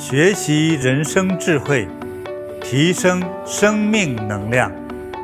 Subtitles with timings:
[0.00, 1.86] 学习人生智慧，
[2.62, 4.72] 提升生命能量。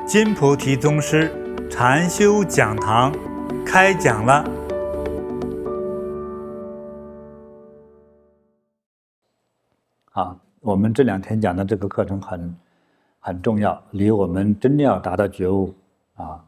[0.06, 1.32] 金菩提宗师
[1.70, 3.10] 禅修讲堂
[3.64, 4.44] 开讲了。
[10.10, 12.54] 好，我们这两天讲的这个课程很
[13.18, 15.74] 很重要，离我们真正要达到觉悟
[16.16, 16.44] 啊，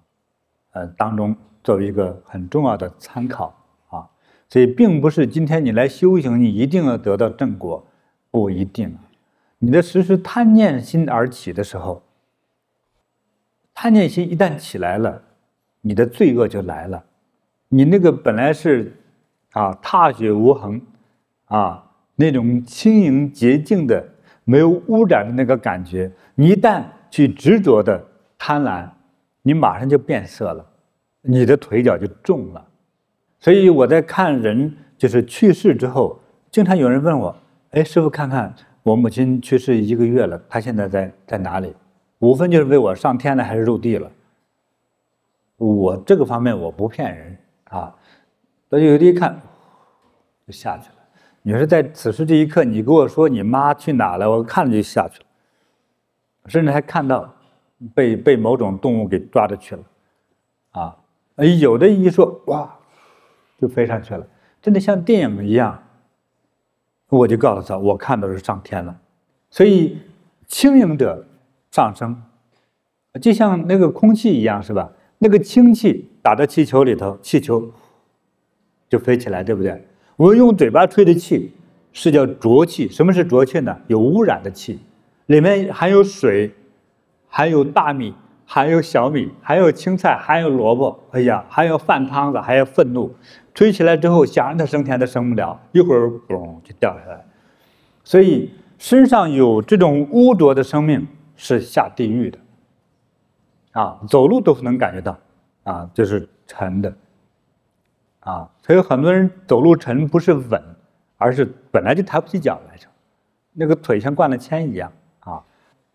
[0.73, 1.35] 呃当中
[1.65, 3.55] 作为一个很重要的参考
[3.89, 4.07] 啊。
[4.51, 7.87] 所以，并不是今天你来修行，你一定要得到正果，
[8.39, 8.97] 不一定。
[9.59, 12.05] 你的时时贪念心而起的时候，
[13.75, 15.21] 贪念心一旦起来了，
[15.81, 17.05] 你的罪恶就来了。
[17.69, 18.95] 你那个本来是
[19.51, 20.81] 啊踏雪无痕
[21.47, 24.09] 啊那种轻盈洁净的、
[24.45, 28.07] 没有污染的那个感觉，你一旦去执着的
[28.39, 28.89] 贪婪，
[29.43, 30.65] 你马上就变色了，
[31.23, 32.65] 你的腿脚就重了。
[33.41, 36.21] 所以我在看人，就是去世之后，
[36.53, 37.37] 经常有人问我
[37.71, 41.75] ：“哎，师傅，看看我母亲去世一个月了，她现在在在哪里？
[42.19, 44.11] 无分就是为我上天了还是入地了？”
[45.59, 47.95] 我这个方面我不骗人啊。
[48.71, 49.41] 所以有的一看
[50.47, 50.95] 就下去了。
[51.43, 55.27] 你说在此时这一刻，你跟我说你妈去哪了，我看了就下去了，
[56.47, 57.33] 甚至还看到
[57.95, 59.83] 被被某种动物给抓着去了，
[60.71, 60.97] 啊，
[61.61, 62.75] 有的一说哇。
[63.61, 64.25] 就飞上去了，
[64.63, 65.83] 真的像电影一样。
[67.09, 68.97] 我就告诉他，我看到是上天了。
[69.51, 69.99] 所以
[70.47, 71.27] 轻盈者
[71.71, 72.23] 上升，
[73.21, 74.93] 就像那个空气一样，是吧？
[75.19, 77.71] 那个氢气打到气球里头，气球
[78.89, 79.87] 就飞起来，对不对？
[80.17, 81.53] 我们用嘴巴吹的气
[81.93, 82.89] 是叫浊气。
[82.89, 83.77] 什么是浊气呢？
[83.87, 84.79] 有污染的气，
[85.27, 86.53] 里面含有水，
[87.27, 88.15] 含有大米，
[88.51, 90.99] 还有小米，还有青菜，还有萝卜。
[91.11, 93.15] 哎呀，还有饭汤子，还有愤怒。
[93.53, 97.23] 吹起来之后，想让它升天都升不了，一会儿嘣就掉下来。
[98.03, 102.39] 所以身上有这种污浊的生命是下地狱的，
[103.73, 105.19] 啊，走路都能感觉到，
[105.65, 106.95] 啊，就是沉的，
[108.21, 110.63] 啊，所以很多人走路沉不是稳，
[111.19, 112.87] 而是本来就抬不起脚来着，
[113.53, 114.91] 那个腿像灌了铅一样，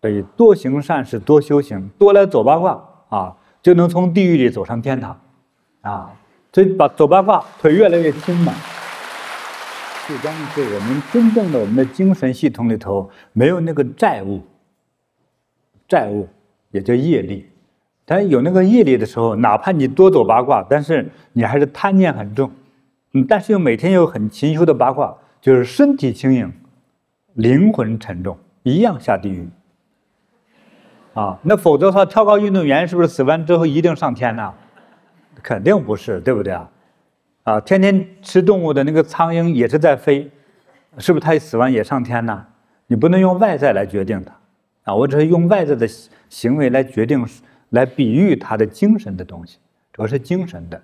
[0.04, 2.78] 所以多行善事，多修行，多来走八卦，
[3.08, 5.18] 啊，就能从地狱里走上天堂，
[5.80, 6.12] 啊。
[6.52, 8.52] 所以把走八卦腿越来越轻嘛，
[10.06, 14.42] 最关键是我们真正的我们的精神系统里头没有那个债务，
[15.88, 16.28] 债务
[16.70, 17.48] 也叫业力。
[18.04, 22.50] 但有那个业力的时候，哪怕你多走八卦，但是你还是贪念很重。
[23.14, 26.52] 嗯，但是又每天又很勤修的八卦，就是身体轻盈，
[27.32, 29.48] 灵魂沉重，一样下地狱。
[31.14, 34.52] 啊，那否则的话，跳高运动员是不是死完之后一定上天呢？
[35.42, 36.70] 肯定不是，对不对啊？
[37.44, 40.30] 啊，天天吃动物的那个苍蝇也是在飞，
[40.98, 41.24] 是不是？
[41.24, 42.44] 它死完也上天呢？
[42.86, 45.88] 你不能用外在来决定它，啊，我只是用外在的
[46.28, 47.24] 行为来决定，
[47.70, 49.58] 来比喻它的精神的东西，
[49.92, 50.82] 主要是精神的，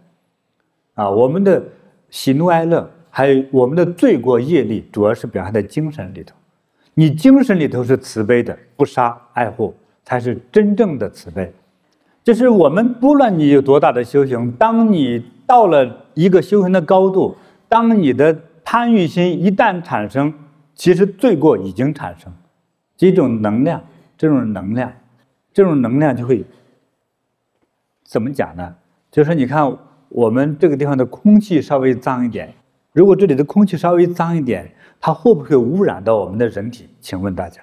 [0.95, 1.63] 啊，我们的
[2.09, 6.37] 喜怒哀乐，还有我们的罪过业力，主要是表现在精神里头。
[6.95, 9.75] 你精神里头是慈悲的，不杀爱护，
[10.11, 11.53] 才是真正的慈悲。
[12.25, 17.37] 就是我们不论你有多大的修行，当你到了一个修行的高度，
[17.69, 20.35] 当你的贪欲心一旦产生，
[20.75, 22.33] 其实罪过已经产生，
[22.97, 23.81] 这种能量，
[24.19, 24.93] 这种能量，
[25.55, 26.45] 这种能量就会
[28.05, 28.75] 怎么讲呢？
[29.13, 29.79] 就是你看
[30.09, 32.53] 我们这个地方的空气稍微脏一点，
[32.93, 36.89] 如果这里的空气稍微脏一点，它会不会污染到我们的人体？
[37.01, 37.63] 请问大家，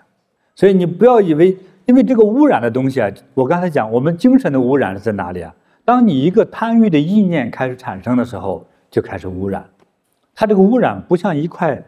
[0.56, 1.58] 所以你不要以为。
[1.88, 5.56] 因为这个污染的东西啊，我刚才讲，我们精神的污染是在哪里啊？
[5.86, 9.66] 当你一个贪欲的意念开始产生的时候，就开始污染。
[10.36, 11.82] 它这个污染不像一块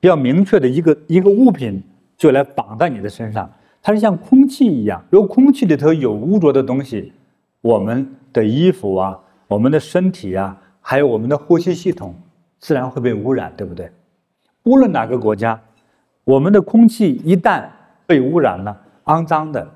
[0.00, 1.82] 比较明确的一个一个物品
[2.16, 3.50] 就来绑在你的身上，
[3.82, 5.04] 它是像空气一样。
[5.10, 7.12] 如果空气里头有污浊的东西，
[7.60, 12.14] 我们的衣服啊、我们的身体啊，还有我们的呼吸系统，
[12.58, 13.90] 自然会被污染，对不对？
[14.62, 15.60] 无论哪个国家，
[16.24, 17.64] 我们的空气一旦
[18.06, 18.80] 被污染了。
[19.04, 19.70] 肮脏的，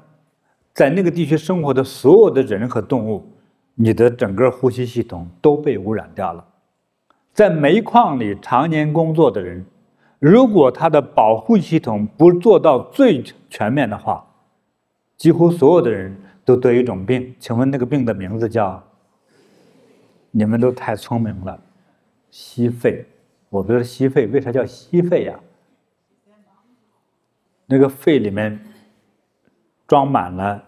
[0.73, 3.31] 在那个地区生活的所有的人和动物，
[3.75, 6.45] 你的整个呼吸系统都被污染掉了。
[7.35, 9.65] 在煤矿里常年工作的人，
[10.19, 14.27] 如果他的保护系统不做到最全面的话，
[15.17, 17.35] 几乎所有的人都得一种病。
[17.39, 18.83] 请问那个病的名字叫？
[20.31, 21.61] 你们都太聪明了，
[22.31, 23.05] 吸肺。
[23.51, 25.39] 我不知道吸肺，为啥叫吸肺呀？
[27.67, 28.59] 那个肺里面。
[29.89, 30.63] 装满了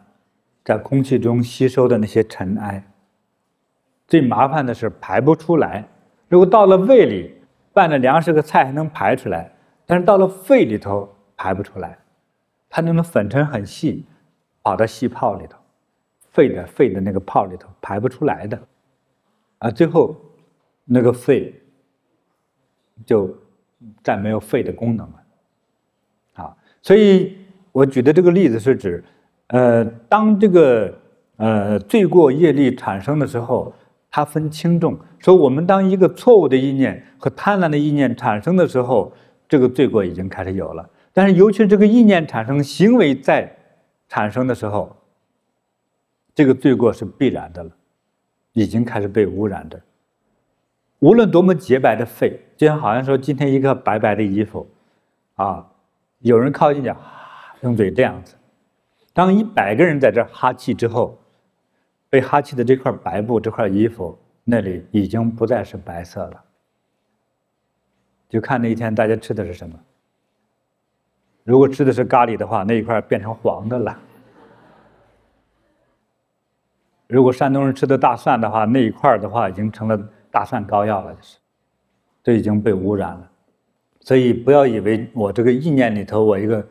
[0.65, 2.83] 在空气中吸收的那些尘埃，
[4.09, 5.87] 最麻烦的是排不出来。
[6.29, 7.37] 如果到了胃里，
[7.73, 9.53] 拌着粮食和菜还能排出来，
[9.87, 11.99] 但是到了肺里头排不出来，
[12.69, 14.05] 它那种粉尘很细，
[14.63, 15.59] 跑到细泡里头，
[16.31, 18.61] 肺的肺的那个泡里头排不出来的，
[19.59, 20.17] 啊，最后
[20.85, 21.55] 那个肺
[23.05, 23.37] 就
[24.03, 25.23] 再没有肺的功能了，
[26.35, 27.37] 啊，所以
[27.73, 29.03] 我举的这个例子是指，
[29.49, 30.93] 呃，当这个
[31.37, 33.73] 呃罪过业力产生的时候。
[34.13, 39.13] 它分轻重，说我们当一个错误的意念和贪婪的意念产生的时候，
[39.49, 40.91] 这个罪过已经开始有了。
[41.13, 43.57] 但是，尤其这个意念产生、行为在
[44.09, 44.97] 产生的时候，
[46.35, 47.71] 这个罪过是必然的了，
[48.53, 49.81] 已经开始被污染的。
[50.99, 54.69] 无论多么洁白的肺，就像好像说今天一个白白的衣服，
[55.37, 55.65] 啊，
[56.19, 56.97] 有人靠近讲，
[57.62, 58.35] 用嘴这样子，
[59.12, 61.17] 当一百个人在这哈气之后。
[62.12, 66.43] 被哈气的这块白布，这块衣服那里已经不再是白色了。
[68.29, 69.79] 就看那一天大家吃的是什么。
[71.45, 73.97] 如果吃的是咖喱的话，那一块变成黄的了。
[77.07, 79.97] 如果山东人吃的大蒜的话，那一块的话已经成了
[80.33, 81.39] 大蒜膏药了，就是，
[82.25, 83.31] 这已经被污染了。
[84.01, 86.67] 所以不要以为我这个意念里头，我一个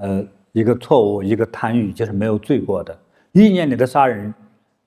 [0.00, 2.98] 呃一个错误，一个贪欲，就是没有罪过的。
[3.32, 4.34] 意念里的杀人。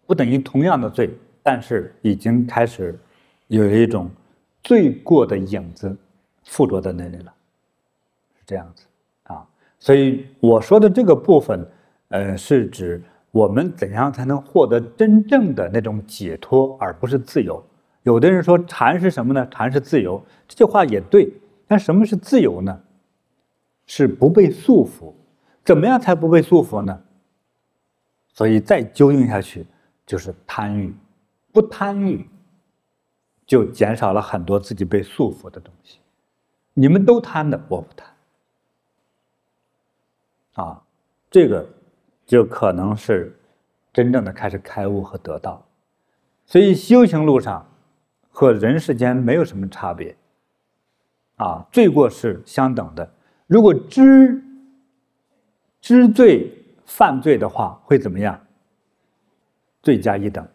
[0.05, 1.09] 不等于同样的罪，
[1.41, 2.93] 但是已经开始
[3.47, 4.11] 有一种
[4.61, 5.95] 罪过的影子
[6.43, 7.33] 附着在那里了，
[8.35, 8.85] 是这样子
[9.23, 9.47] 啊。
[9.79, 11.65] 所以我说的这个部分，
[12.09, 13.01] 呃，是指
[13.31, 17.63] 我们怎样才能获得真正的那种解脱，而不是自由。
[18.03, 19.47] 有的人说禅是什么呢？
[19.49, 21.31] 禅是自由，这句话也对。
[21.65, 22.77] 但什么是自由呢？
[23.95, 25.13] 是不被束缚。
[25.63, 27.03] 怎么样才不被束缚呢？
[28.33, 29.67] 所以再究竟下去。
[30.05, 30.93] 就是贪欲，
[31.53, 32.27] 不贪欲，
[33.45, 35.99] 就减少了很多自己被束缚的东西。
[36.73, 38.13] 你们都贪的，我不贪。
[40.55, 40.83] 啊，
[41.31, 41.65] 这个
[42.25, 43.39] 就可能是
[43.93, 45.65] 真正的开始开悟和得道。
[46.45, 47.65] 所以修行路上
[48.29, 50.17] 和人世间没有什么差别。
[51.37, 53.09] 啊，罪过是相等的。
[53.47, 54.41] 如果知
[55.81, 56.51] 知罪
[56.85, 58.39] 犯罪的话，会怎么样？
[59.81, 60.47] 罪加一等，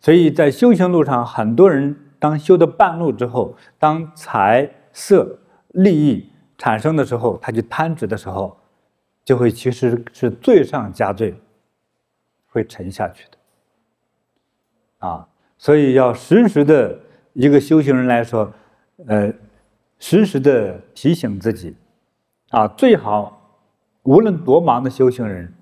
[0.00, 5.38] 所以在修行路上，很多人当修到半路之后，当财色
[5.68, 6.28] 利益
[6.58, 8.56] 产生的时候，他去贪执的时候，
[9.24, 11.34] 就会其实是罪上加罪，
[12.46, 15.06] 会沉下去的。
[15.06, 16.98] 啊，所以要时时的
[17.32, 18.52] 一个修行人来说，
[19.06, 19.32] 呃，
[20.00, 21.76] 时时的提醒自己，
[22.54, 23.58] 啊，最好
[24.04, 25.52] 无论多忙的修行人，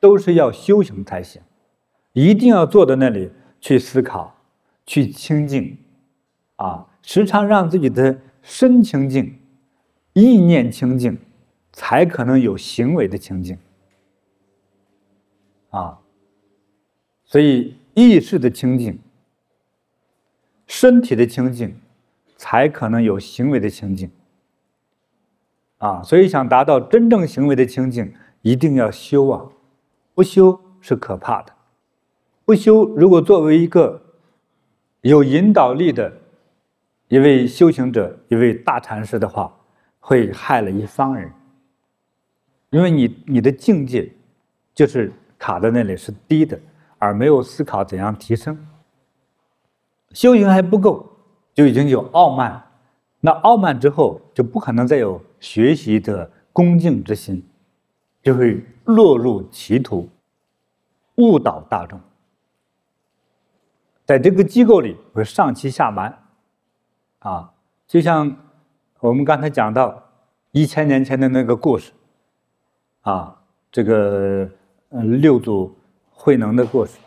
[0.00, 1.40] 都是要修行才行。
[2.12, 3.30] 一定要坐在那里
[3.60, 4.34] 去思考，
[4.84, 5.78] 去清净，
[6.56, 9.38] 啊，时常让自己的身清净，
[10.12, 11.16] 意念清净，
[11.72, 13.56] 才可能有行为的清净，
[15.70, 16.00] 啊，
[17.24, 18.98] 所以意识的清净，
[20.66, 21.78] 身体的清净，
[22.36, 24.10] 才可能有行为的清净，
[25.78, 29.46] 啊，所以想达到真正行为的清净，一定要修啊，
[30.14, 31.52] 不修是可怕的。
[32.44, 34.00] 不修，如果作为一个
[35.02, 36.12] 有引导力的
[37.08, 39.52] 一位修行者、一位大禅师的话，
[40.00, 41.30] 会害了一方人。
[42.70, 44.10] 因为你你的境界
[44.74, 46.58] 就是卡在那里是低的，
[46.98, 48.58] 而没有思考怎样提升。
[50.12, 51.06] 修行还不够，
[51.54, 52.62] 就已经有傲慢，
[53.20, 57.46] 那傲慢之后就不可能再有学习的恭敬之心，
[58.22, 60.08] 就会落入歧途，
[61.16, 62.00] 误导大众。
[64.04, 66.18] 在这个机构里会上欺下瞒，
[67.18, 67.52] 啊，
[67.86, 68.36] 就像
[69.00, 70.02] 我们刚才讲到
[70.52, 71.92] 一千年前的那个故事，
[73.02, 73.40] 啊，
[73.70, 74.48] 这个
[74.90, 75.76] 嗯六祖
[76.10, 76.98] 慧能的故事，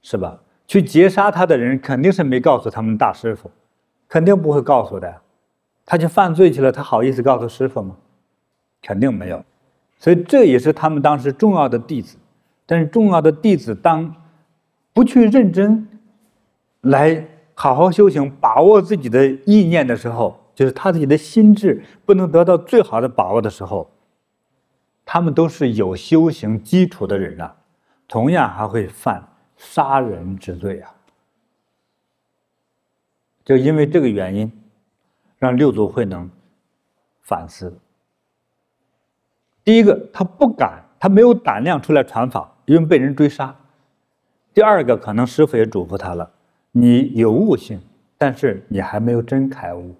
[0.00, 0.40] 是吧？
[0.66, 3.48] 去劫杀他的人肯定是没告诉他们大师傅，
[4.08, 5.22] 肯定不会告诉的，
[5.86, 7.96] 他去犯罪去了，他好意思告诉师傅吗？
[8.82, 9.42] 肯定没有，
[9.98, 12.18] 所以这也是他们当时重要的弟子，
[12.66, 14.14] 但是重要的弟子当
[14.92, 15.88] 不去认真。
[16.82, 23.90] 来好好修行，把握自己的意念的时候，就是他自己的心智不能得到最好的把握的时候，
[25.04, 27.56] 他们都是有修行基础的人啊，
[28.06, 29.26] 同样还会犯
[29.56, 30.94] 杀人之罪啊。
[33.44, 34.52] 就因为这个原因，
[35.38, 36.30] 让六祖慧能
[37.22, 37.78] 反思。
[39.64, 43.54] 第一个，他不敢，他没有胆量出来传法，因为被人追杀；
[44.54, 46.30] 第二个，可能师傅也嘱咐他了。
[46.72, 47.80] 你有悟性，
[48.16, 49.94] 但是你还没有真开悟。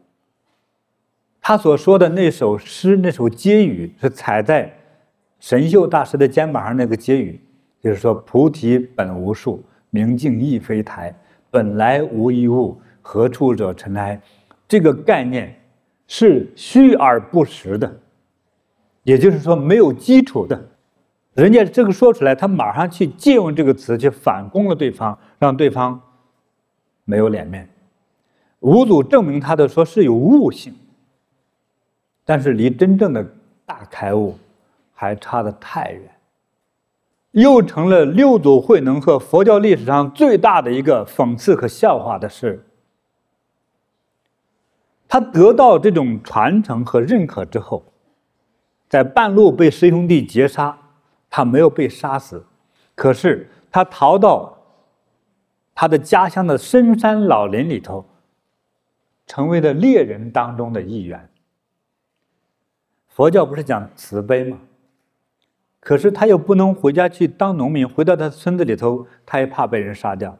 [1.41, 4.73] 他所说的那首诗，那首偈语是踩在
[5.41, 7.41] 神秀大师的肩膀上那个偈语，
[7.83, 11.15] 就是说“菩提本无树，明镜亦非台，
[11.51, 14.21] 本来无一物，何处惹尘埃”。
[14.69, 15.61] 这个概念
[16.07, 18.01] 是虚而不实的，
[19.03, 20.69] 也就是说没有基础的。
[21.35, 26.01] 人家这个说出来，他马上去借用这个词去反攻了对方，让对方
[27.05, 27.69] 没有脸面。
[28.61, 30.75] 五祖证明他的说是有悟性，
[32.25, 33.25] 但是离真正的
[33.65, 34.37] 大开悟
[34.95, 36.11] 还差得太远，
[37.33, 42.66] 又成了六祖慧能和佛教历史上最大的一个讽刺和笑话的事。
[45.09, 47.85] 他得到这种传承和认可之后，
[48.89, 50.77] 在半路被师兄弟劫杀，
[51.31, 52.45] 他没有被杀死，
[52.95, 54.59] 可是他逃到
[55.75, 58.05] 他的家乡的深山老林里头，
[59.27, 61.29] 成为了猎人当中的一员。
[63.09, 64.59] 佛教不是讲慈悲吗？
[65.81, 70.37] 可是他又不能回家去当农民，回到他村子里头，他也怕被人杀掉，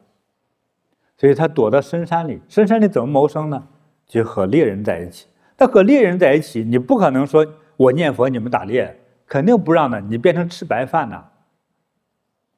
[1.17, 2.41] 所以他躲到深山里。
[2.49, 3.67] 深山里怎么谋生呢？
[4.07, 7.45] 就和猎人在一起，但和猎人在一起，你不可能说
[7.75, 9.99] 我念佛，你们打猎，肯定不让的。
[9.99, 11.23] 你变成吃白饭呢？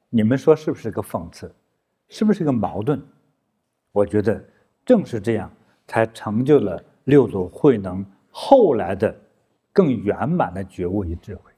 [0.08, 1.52] 你们说是不是个讽刺？
[2.08, 3.02] 是不是个矛盾？
[3.92, 4.42] 我觉得
[4.84, 5.50] 正是这样，
[5.86, 9.14] 才成就了六祖慧能后来的
[9.72, 11.50] 更圆满的觉悟与智慧。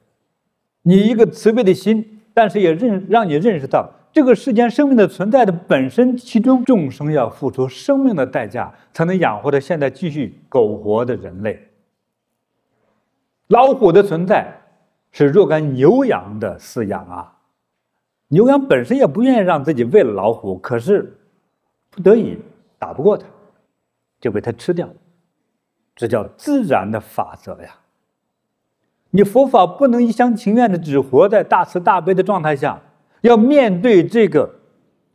[0.82, 3.90] 你一个慈悲的心，但是也认让你认识到。
[4.12, 11.68] 这个世间生命的存在的本身，其中众生要付出生命的代价，才能养活着现在继续苟活的人类。
[13.46, 14.52] 老虎的存在
[15.12, 17.38] 是若干牛羊的饲养啊，
[18.28, 21.18] 牛羊本身也不愿意让自己喂了老虎，可是
[21.88, 22.38] 不得已
[22.78, 23.26] 打不过它，
[24.20, 24.88] 就被它吃掉，
[25.96, 27.76] 这叫自然的法则呀。
[29.10, 32.82] 你佛法不能一厢情愿的只活在大慈大悲的状态下。
[33.22, 34.54] 要面对这个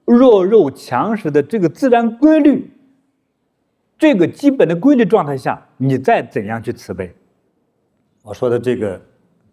[0.05, 2.73] 弱肉强食的这个自然规律，
[3.97, 7.13] 这个基本的规律状态下，你再怎样去慈悲？
[8.23, 9.01] 我说的这个，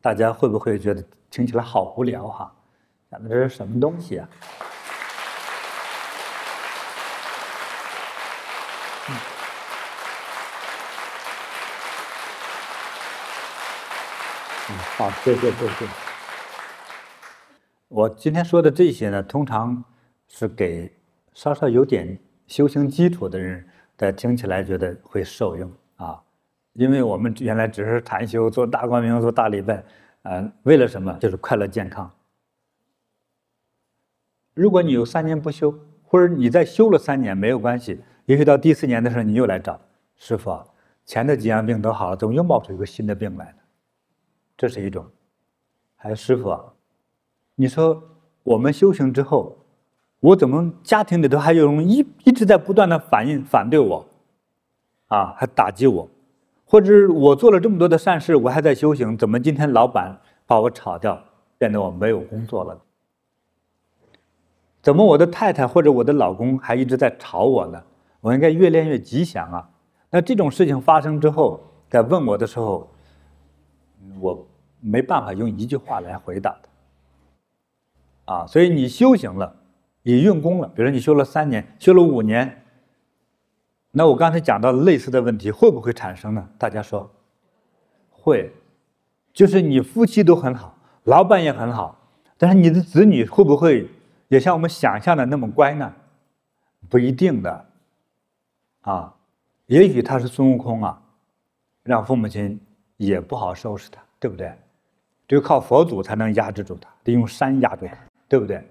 [0.01, 2.53] 大家会不会觉得听起来好无聊哈？
[3.11, 4.29] 讲的这是什么东西啊？
[14.71, 16.14] 嗯，好，谢谢，谢谢。
[17.89, 19.85] 我今天说的这些呢，通常
[20.27, 20.93] 是给
[21.33, 23.65] 稍稍有点修行基础的人，
[23.97, 26.21] 在听起来觉得会受用啊。
[26.73, 29.85] 因为我们原来只是禅修、做大光明、做大礼拜，
[30.23, 31.17] 嗯，为了什么？
[31.21, 32.11] 就是快乐健康。
[34.55, 35.73] 如果你有三年不修，
[36.03, 39.81] 或者你再修了三年没有关系，也许到第四年的时候你又来找
[40.17, 40.59] 师父，
[41.05, 43.59] 前的几样病都好了，怎么又冒出一个新的病来呢？
[44.57, 45.09] 这是一种。
[45.97, 46.74] 还有师父。
[47.57, 48.03] 你说
[48.43, 49.57] 我们修行之后，
[50.21, 54.07] 我怎么家庭里头还有人一一直在不断的反应反对我，
[55.07, 56.09] 啊，还打击我，
[56.65, 61.23] 或者我做了这么多的善事，我还在修行，怎么今天老板把我炒掉，
[61.57, 62.81] 变得我没有工作了？
[64.83, 67.83] 怎么我的太太或者我的老公还一直在吵我呢？
[68.21, 69.71] 我应该越练越吉祥啊！
[70.11, 72.91] 那这种事情发生之后，在问我的时候，
[74.21, 74.47] 我
[74.81, 76.69] 没办法用一句话来回答他。
[78.25, 79.57] 啊，所以你修行了，
[80.03, 82.65] 你用功了，比如说你修了三年，修了五年，
[83.91, 86.49] 那我刚才讲到类似的问题会不会产生呢？
[86.59, 87.11] 大家说，
[88.11, 88.53] 会，
[89.33, 91.99] 就是你夫妻都很好，老板也很好，
[92.39, 93.89] 但是你的子女会不会
[94.29, 95.93] 也像我们想象的那么乖呢？
[96.89, 97.67] 不一定的，
[98.83, 99.15] 啊，
[99.67, 101.03] 也许他是孙悟空啊，
[101.83, 102.61] 让父母亲
[102.97, 104.53] 也不好收拾他，对不对？
[105.27, 107.97] 只有靠佛祖才能压制住他，得用山压住他。
[108.29, 108.63] 对不对？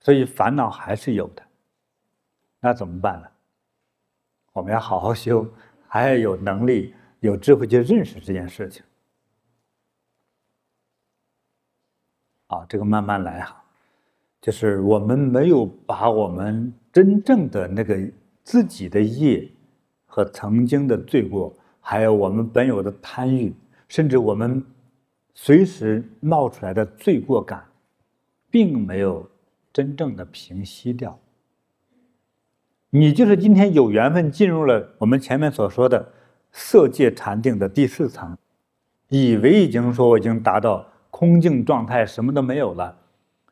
[0.00, 1.42] 所以烦恼还是有的，
[2.58, 3.28] 那怎么办呢？
[4.52, 5.46] 我们要好好修，
[5.86, 8.82] 还要有能力、有智慧去认识这件事情。
[12.46, 13.62] 啊，这个慢慢来哈，
[14.40, 18.10] 就是我们没有把我们真正的那个
[18.42, 19.48] 自己的业
[20.06, 23.54] 和曾经的罪过，还有我们本有的贪欲，
[23.86, 24.64] 甚至我们
[25.34, 27.69] 随时冒出来的罪过感。
[28.50, 29.30] 并没有
[29.72, 31.18] 真正的平息掉。
[32.90, 36.12] 你就是今天有缘分进入了我们前面所说的
[36.50, 38.36] 色界禅定的第四层，
[39.08, 42.98] 以为已经说我已经达到空静状态，什么都没有了，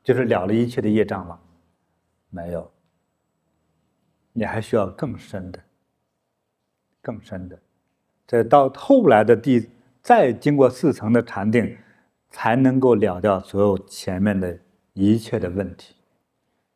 [0.03, 1.39] 就是了了一切的业障了，
[2.31, 2.69] 没有。
[4.33, 5.61] 你还需要更深的、
[7.01, 7.59] 更深的，
[8.27, 9.69] 再到后来的第
[10.03, 11.77] 再经过四层的禅定，
[12.29, 14.59] 才能够了掉所有前面的
[15.07, 15.95] 一切的问题。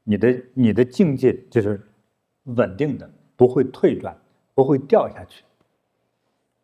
[0.04, 1.80] 你的你的境界就是
[2.44, 4.16] 稳定的，不会退转，
[4.54, 5.44] 不会掉下去，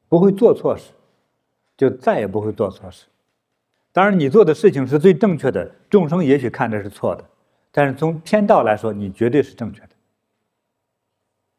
[0.08, 0.92] 不会做错事，
[1.76, 3.06] 就再也不会做错事。
[3.92, 7.24] 当然，你做的事情是最正确的，众生也许看着是错的，
[7.70, 9.88] 但是从天道来说，你绝对是正确的。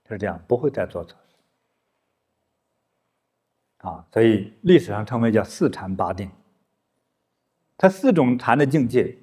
[0.06, 1.36] 就是这样，不会再做错事。
[3.88, 6.30] 啊，所以历史上称为叫四禅八定。
[7.78, 9.18] 它四种禅的境界，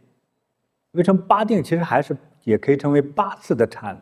[0.97, 4.01] 为什么八定其实还是也可以称为八次的禅？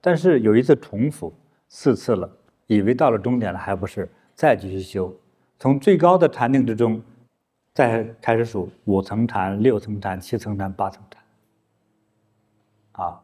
[0.00, 1.32] 但是有一次重复
[1.68, 2.30] 四次了，
[2.66, 5.14] 以为到了终点了，还不是，再继续修。
[5.58, 7.02] 从最高的禅定之中，
[7.72, 11.22] 再开始数五层禅、六层禅、七层禅、八层禅。
[12.92, 13.20] 啊，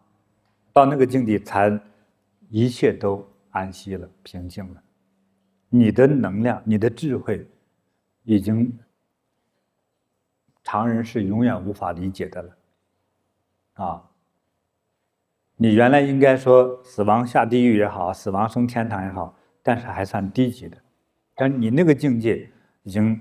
[0.72, 1.78] 到那个境地才
[2.48, 4.82] 一切都安息了、平静了。
[5.68, 7.46] 你的能量、你的智慧，
[8.24, 8.76] 已经
[10.64, 12.56] 常人是永远无法理解的了。
[13.80, 14.02] 啊。
[15.56, 20.76] 你原来应该说死亡下地狱也好，死亡升天堂也好，但是还算低级的。
[21.34, 22.48] 但你那个境界
[22.82, 23.20] 已经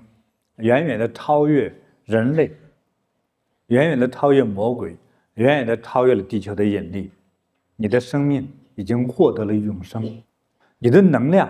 [0.57, 1.73] 远远的超越
[2.05, 2.51] 人类，
[3.67, 4.95] 远远的超越魔鬼，
[5.35, 7.11] 远远的超越了地球的引力。
[7.75, 10.03] 你的生命已经获得了永生，
[10.77, 11.49] 你的能量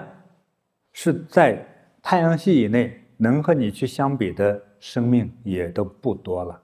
[0.92, 1.64] 是在
[2.02, 6.62] 太阳系以内能和你去相比的生命也都不多了，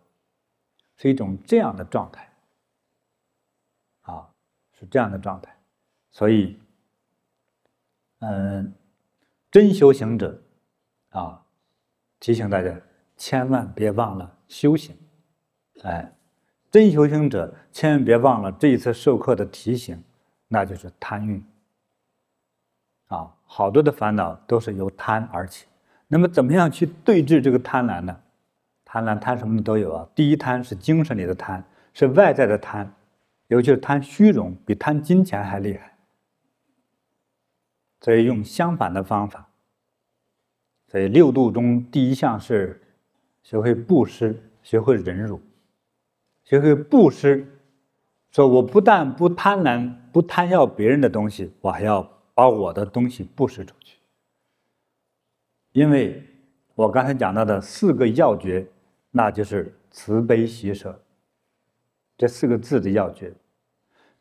[0.97, 2.27] 是一种这样的状态。
[4.89, 5.55] 这样的状态，
[6.11, 6.59] 所以，
[8.19, 8.73] 嗯，
[9.51, 10.41] 真修行者，
[11.09, 11.43] 啊，
[12.19, 12.75] 提醒大家
[13.17, 14.95] 千万别忘了修行，
[15.83, 16.13] 哎，
[16.71, 20.03] 真修行者千万别忘了这一次授课的提醒，
[20.47, 21.43] 那就是贪欲，
[23.07, 25.67] 啊，好多的烦恼都是由贪而起。
[26.07, 28.21] 那么，怎么样去对治这个贪婪呢？
[28.85, 30.07] 贪婪贪什么的都有啊。
[30.13, 32.93] 第一贪是精神里的贪，是外在的贪。
[33.47, 35.97] 尤其是贪虚荣，比贪金钱还厉害，
[38.01, 39.49] 所以用相反的方法。
[40.87, 42.81] 所以六度中第一项是
[43.43, 45.41] 学会布施，学会忍辱，
[46.43, 47.45] 学会布施。
[48.31, 52.01] 说我不但不贪婪，不贪要别人的东西，我还要
[52.33, 53.97] 把我的东西布施出去。
[55.71, 56.21] 因为
[56.73, 58.67] 我刚才讲到的四个要诀，
[59.11, 61.01] 那就是慈悲喜舍。
[62.17, 63.33] 这四个字的要诀，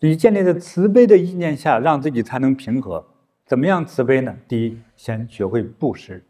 [0.01, 3.07] 你建立在慈悲的意念下，让自己才能平和。
[3.47, 4.37] 怎么样慈悲呢？
[4.49, 6.25] 第一，先学会布施，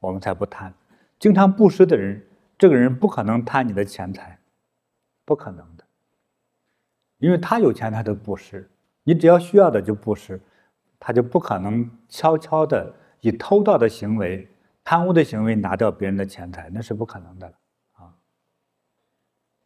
[0.00, 0.72] 我们才不贪。
[1.18, 2.24] 经常布施的人，
[2.56, 4.38] 这个人不可能贪你的钱财，
[5.24, 5.84] 不可能的，
[7.18, 8.70] 因为他有钱，他就布施。
[9.02, 10.40] 你只要需要的就布施，
[11.00, 14.46] 他就不可能悄悄的以偷盗的行为、
[14.84, 17.52] 贪污的行为拿掉别人的钱财，那是不可能的。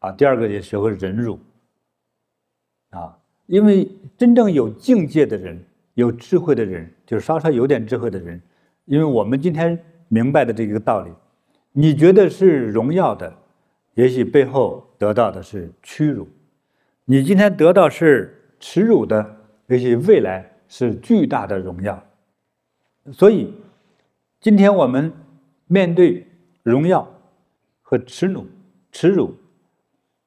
[0.03, 1.39] 啊，第二个也学会忍辱，
[2.89, 5.57] 啊，因为真正有境界的人，
[5.93, 8.41] 有智慧的人，就是稍稍有点智慧的人，
[8.83, 11.11] 因为我们今天明白的这个道理，
[11.71, 13.33] 你觉得是荣耀的，
[13.93, 16.25] 也许背后得到的是屈辱；
[17.05, 19.37] 你今天得到是耻辱的，
[19.67, 22.03] 也许未来是巨大的荣耀。
[23.13, 23.53] 所以，
[24.41, 25.13] 今天我们
[25.67, 26.27] 面对
[26.61, 27.09] 荣耀
[27.81, 28.45] 和耻辱，
[28.91, 29.33] 耻辱。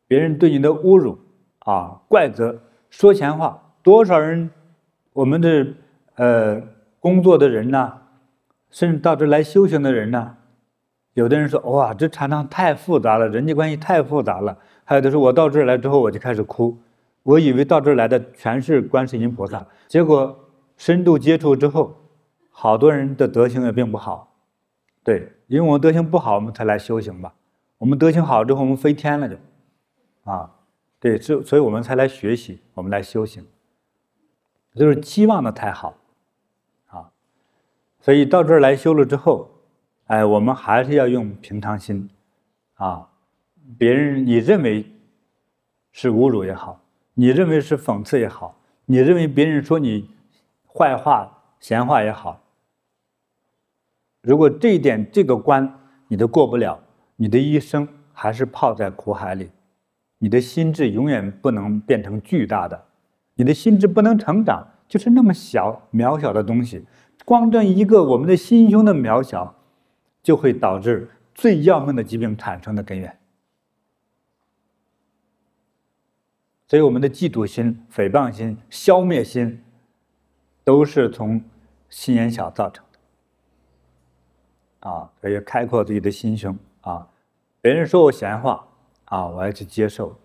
[0.09, 1.19] 别人对你的侮辱，
[1.61, 2.59] 啊，怪责，
[2.91, 4.51] 说闲话，多少人，
[5.13, 5.67] 我们的
[6.15, 6.63] 呃
[7.01, 7.93] 工作的人呐，
[8.71, 10.35] 甚至到这来修行的人呐，
[11.15, 14.57] 有的人说哇，这禅堂太复杂了，人际关系太复杂了。
[14.85, 16.79] 还有的说，我到这儿来之后我就开始哭，
[17.25, 20.39] 我以为到这儿来的全是观世音菩萨，结果
[20.77, 21.97] 深度接触之后，
[22.51, 24.33] 好多人的德行也并不好。
[25.03, 27.35] 对，因为我们德行不好，我们才来修行吧。
[27.79, 29.37] 我们德行好之后，我们飞天了就。
[30.27, 30.51] 啊，
[30.99, 33.47] 对，所所以我们才来学习，我们来修行，
[34.75, 35.95] 就是期望的太好，
[36.89, 37.11] 啊，
[38.01, 39.49] 所以到这儿来修了之后，
[40.07, 42.11] 哎，我们还是要用平常心，
[42.75, 43.09] 啊，
[43.79, 44.85] 别人你认为
[45.93, 46.81] 是侮辱也好，
[47.15, 50.11] 你认为是讽刺也好，你认为别人说你
[50.67, 52.41] 坏话、闲话也好，
[54.23, 55.73] 如果这一点这个关
[56.09, 56.81] 你都过不了，
[57.15, 59.51] 你的一生还是泡在苦海里。
[60.19, 62.87] 你的心智永远不能变成巨大的，
[63.35, 66.85] 你的心智不能成长，就是那么小渺小的东西。
[67.25, 69.55] 光这一个我们的心胸的渺小，
[70.23, 73.19] 就会导致最要命的疾病产生的根源。
[76.69, 79.63] 所以，我们的嫉妒心、诽谤心、消灭心，
[80.65, 81.41] 都是从
[81.89, 84.89] 心眼小造成的。
[84.91, 87.09] 啊，可以开阔自己的心胸啊。
[87.61, 88.66] 别人说我闲话
[89.07, 90.17] 啊，我要去接受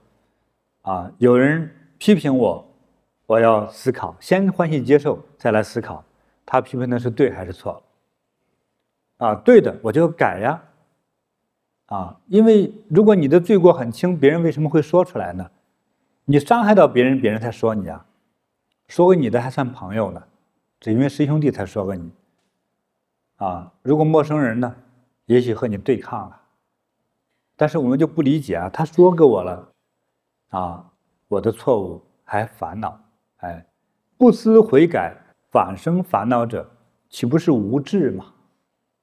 [0.81, 1.11] 啊。
[1.17, 2.65] 有人批评我，
[3.25, 6.03] 我要思考，先欢喜接受，再来思考，
[6.45, 7.81] 他批评的是对还是错？
[9.17, 10.61] 啊，对的，我就改呀。
[11.87, 15.51] 啊，因为如果你的罪过很轻，别人为什么会说出来呢？
[16.25, 18.05] 你伤害到别人，别人才说你啊。
[18.87, 20.23] 说给你的还算朋友呢，
[20.79, 22.11] 只因为师兄弟才说给你。
[23.37, 24.75] 啊，如果陌生人呢，
[25.25, 26.40] 也许和你对抗了。
[27.61, 29.71] 但是我们就不理解啊，他说给我了，
[30.49, 30.91] 啊，
[31.27, 32.99] 我的错误还烦恼，
[33.37, 33.63] 哎，
[34.17, 35.15] 不思悔改
[35.51, 36.67] 反生烦恼者，
[37.07, 38.33] 岂不是无智吗？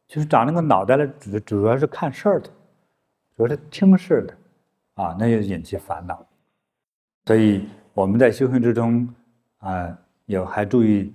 [0.08, 2.50] 就是长那个脑袋了，主主要是看事儿的，
[3.36, 6.26] 主要是听事的，啊，那就引起烦恼。
[7.26, 9.08] 所以我们在修行之中，
[9.58, 11.14] 啊，有还注意，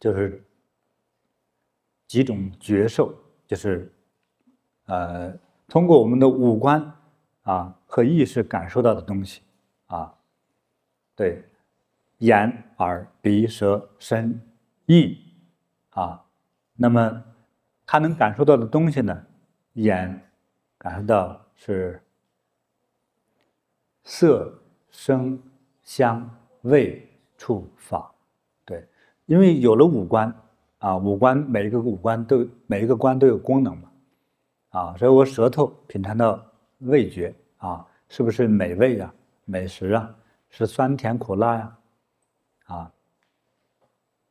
[0.00, 0.42] 就是
[2.08, 3.14] 几种觉受，
[3.46, 3.92] 就是，
[4.86, 5.30] 呃。
[5.68, 6.94] 通过我们的五官
[7.42, 9.42] 啊和意识感受到的东西
[9.86, 10.14] 啊，
[11.14, 11.44] 对，
[12.18, 14.40] 眼、耳、鼻、舌、身、
[14.86, 15.18] 意
[15.90, 16.24] 啊，
[16.74, 17.24] 那么
[17.86, 19.24] 他能感受到的东西呢？
[19.74, 20.28] 眼
[20.76, 22.02] 感受到是
[24.04, 24.52] 色、
[24.90, 25.42] 声、
[25.82, 26.28] 香、
[26.62, 28.12] 味、触、法，
[28.64, 28.86] 对，
[29.26, 30.34] 因为有了五官
[30.78, 33.91] 啊，五官每一个五官都每一个官都有功能嘛。
[34.72, 36.42] 啊，所以我舌头品尝到
[36.80, 39.14] 味觉啊，是不是美味、啊？
[39.44, 40.14] 美食啊，
[40.48, 41.78] 是酸甜苦辣呀？
[42.66, 42.92] 啊，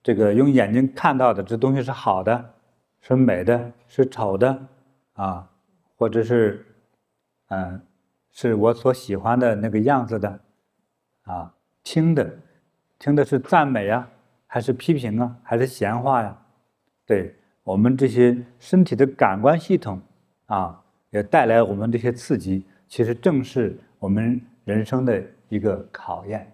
[0.02, 2.54] 这个用眼睛看到的这东西是好的，
[3.02, 4.68] 是美的，是丑的
[5.14, 5.48] 啊，
[5.96, 6.66] 或者是
[7.50, 7.80] 嗯，
[8.32, 10.40] 是我所喜欢的那个样子的
[11.24, 11.54] 啊。
[11.84, 12.40] 听的，
[12.98, 14.08] 听的是赞美呀，
[14.48, 16.36] 还是批评啊，还是闲话呀？
[17.06, 20.02] 对我们这些身体的感官系统。
[20.52, 26.46] 啊，也带来我们这些刺激，其实正是我们人生的一个考验。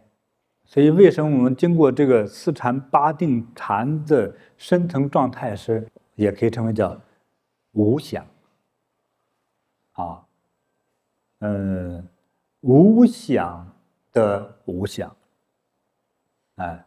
[0.65, 6.95] 所以，为什么我们经过这个四禅八定禅的深层状态时，也可以称为叫
[7.71, 8.23] 无想。
[9.93, 10.23] 啊，
[11.39, 12.07] 嗯，
[12.61, 13.67] 无想
[14.11, 15.15] 的无想。
[16.57, 16.85] 哎，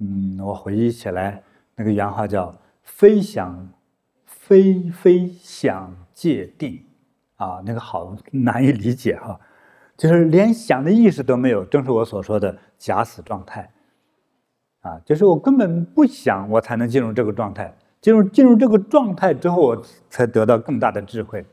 [0.00, 1.42] 嗯，我回忆起来
[1.74, 3.66] 那个原话叫“非想
[4.26, 5.96] 非非想”。
[6.18, 6.84] 界定，
[7.36, 9.38] 啊，那个好难以理解哈，
[9.96, 13.70] 就是连想的意识都没有，正是我所说的假死状态，
[14.80, 21.46] 啊，就是我根本不想，我才能进入这个状态，进入进入这个状态之后，我才得到更大的智慧，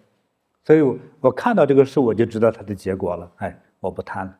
[0.64, 4.38] 所以我我看到这个事，我就知道它的结果了，哎，我不贪了，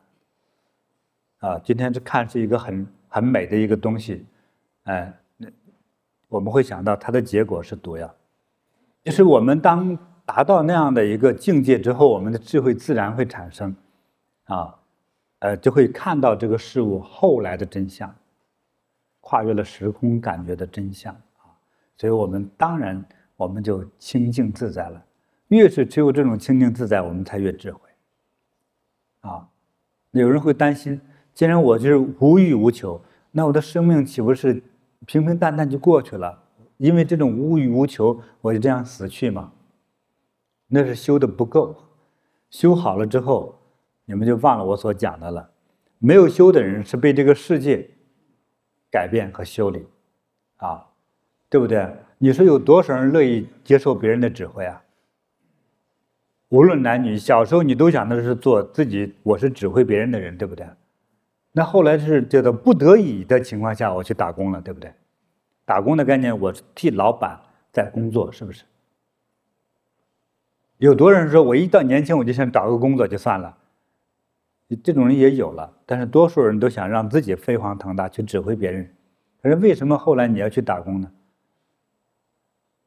[1.48, 4.26] 啊，今天这看是一个很很美的一个东西，
[4.86, 5.46] 哎，那
[6.26, 8.12] 我们会想到它的结果是毒药，
[9.04, 9.96] 就是我们当。
[10.26, 13.74] 达到那样的一个境界之后，我们的智慧自然会产生，
[14.46, 14.74] 啊，
[15.38, 18.12] 呃，就会看到这个事物后来的真相，
[19.20, 21.54] 跨越了时空感觉的真相啊，
[21.96, 23.02] 所以我们当然
[23.36, 25.00] 我们就清净自在了。
[25.48, 27.80] 越是只有这种清净自在，我们才越智慧，
[29.20, 29.46] 啊，
[30.10, 31.00] 有人会担心，
[31.32, 34.60] 既然我就是无欲无求，那我的生命岂不是
[35.06, 36.42] 平平淡淡就过去了？
[36.78, 39.52] 因为这种无欲无求，我就这样死去吗？
[40.68, 41.76] 那是修的不够，
[42.50, 43.58] 修好了之后，
[44.04, 45.50] 你们就忘了我所讲的了。
[45.98, 47.88] 没有修的人是被这个世界
[48.90, 49.86] 改变和修理，
[50.56, 50.86] 啊，
[51.48, 51.88] 对不对？
[52.18, 54.82] 你说有多少人乐意接受别人的指挥啊？
[56.48, 60.66] 无论男女，小时候你都想的是做自己，我是指挥别人的人，对不对？
[61.52, 64.92] 那后来是觉得不得已的情况下，我去打工了，对不对？
[65.64, 67.40] 打工的概念，我替老板
[67.72, 68.64] 在工作，是不是？
[70.78, 73.56] 有多少人说，我一到年轻我就想找个工作就算了，
[74.84, 75.72] 这种人也有了。
[75.86, 78.94] 但是多数人都想让自己飞黄腾达，去指挥别人。
[79.40, 81.10] 可是为什么后来你要去打工呢？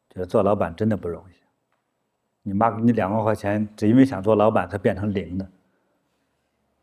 [0.09, 1.33] 就是做老板真的不容易。
[2.43, 5.49] 你妈给你两万块钱，只因为想做老板才变成零的，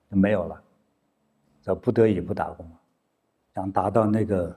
[0.08, 0.60] 没有了。
[1.62, 2.68] 叫不得已不打工，
[3.54, 4.56] 想达到那个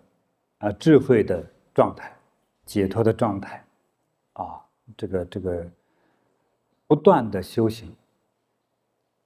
[0.59, 2.11] 啊智慧的状态、
[2.65, 3.63] 解脱的状态，
[4.33, 4.59] 啊，
[4.97, 5.69] 这个这个。
[6.89, 7.95] 不断的修行，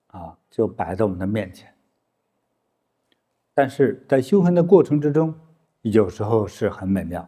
[0.08, 1.73] 啊，就摆在我们的面前。
[3.54, 5.34] 但是在修行的过程之中，
[5.82, 7.26] 有时候是很美妙，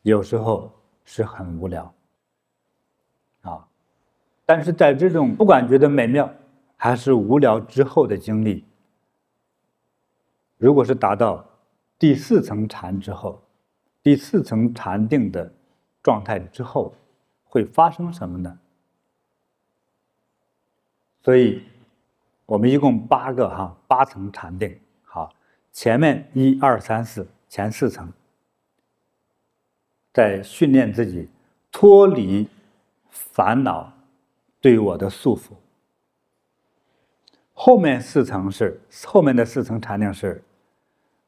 [0.00, 0.72] 有时候
[1.04, 1.94] 是很无聊，
[3.42, 3.68] 啊，
[4.46, 6.32] 但是在这种不管觉得美妙
[6.74, 8.64] 还是无聊之后的经历，
[10.56, 11.44] 如果是达到
[11.98, 13.42] 第四层禅之后，
[14.02, 15.52] 第四层禅定的
[16.02, 16.94] 状态之后
[17.44, 18.58] 会发生什么呢？
[21.28, 21.62] 所以，
[22.46, 25.30] 我们一共八个哈八层禅定，好，
[25.72, 28.10] 前面一二三四前四层，
[30.14, 31.28] 在训练自己
[31.70, 32.48] 脱离
[33.10, 33.92] 烦恼
[34.58, 35.50] 对我的束缚。
[37.52, 40.42] 后面四层是后面的四层禅定是，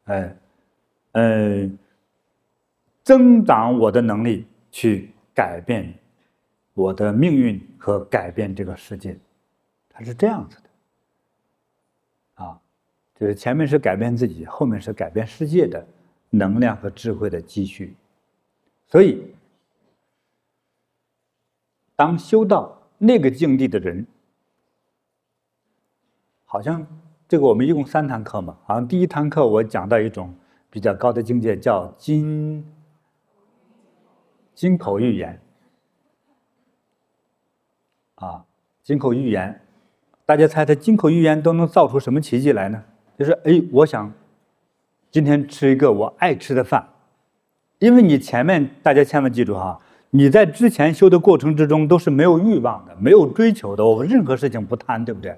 [0.04, 0.36] 呃，
[1.12, 1.70] 呃，
[3.02, 5.92] 增长我的能力去改变
[6.72, 9.14] 我的命运和改变这个世界，
[10.04, 12.60] 是这样子的，啊，
[13.14, 15.86] 就是前面是改变自己，后面是改变世界的
[16.30, 17.96] 能量和智慧的积蓄，
[18.86, 19.34] 所以，
[21.96, 24.06] 当修到那个境地的人。
[26.52, 26.84] 好像
[27.28, 30.34] 这个我们一共三堂课嘛，好像第一堂课我讲到一种
[30.68, 32.68] 比较高的境界，叫金
[34.52, 35.40] 金口玉言
[38.16, 38.44] 啊，
[38.82, 39.64] 金口玉言，
[40.30, 42.80] 大家猜猜金口玉言都能造出什么奇迹来呢？
[43.18, 44.12] 就是哎，我想
[45.10, 46.86] 今天吃一个我爱吃的饭，
[47.80, 49.76] 因为你前面大家千万记住哈，
[50.10, 55.36] 你在之前修的过程之中都是没有欲望的，没有追求的，我们任何事情不贪，对不对？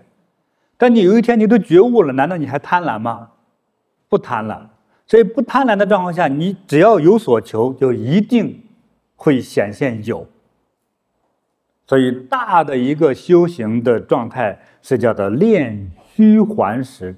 [0.76, 3.30] 但你有一天你都觉悟了，难道你还贪婪吗？
[4.10, 4.60] 不贪婪，
[5.06, 8.62] 所以不贪婪的状况下，你只要有所求，就一定
[9.16, 10.26] 会显现有。
[11.92, 17.14] 所以大的一个修行的状态是叫做练虚还实，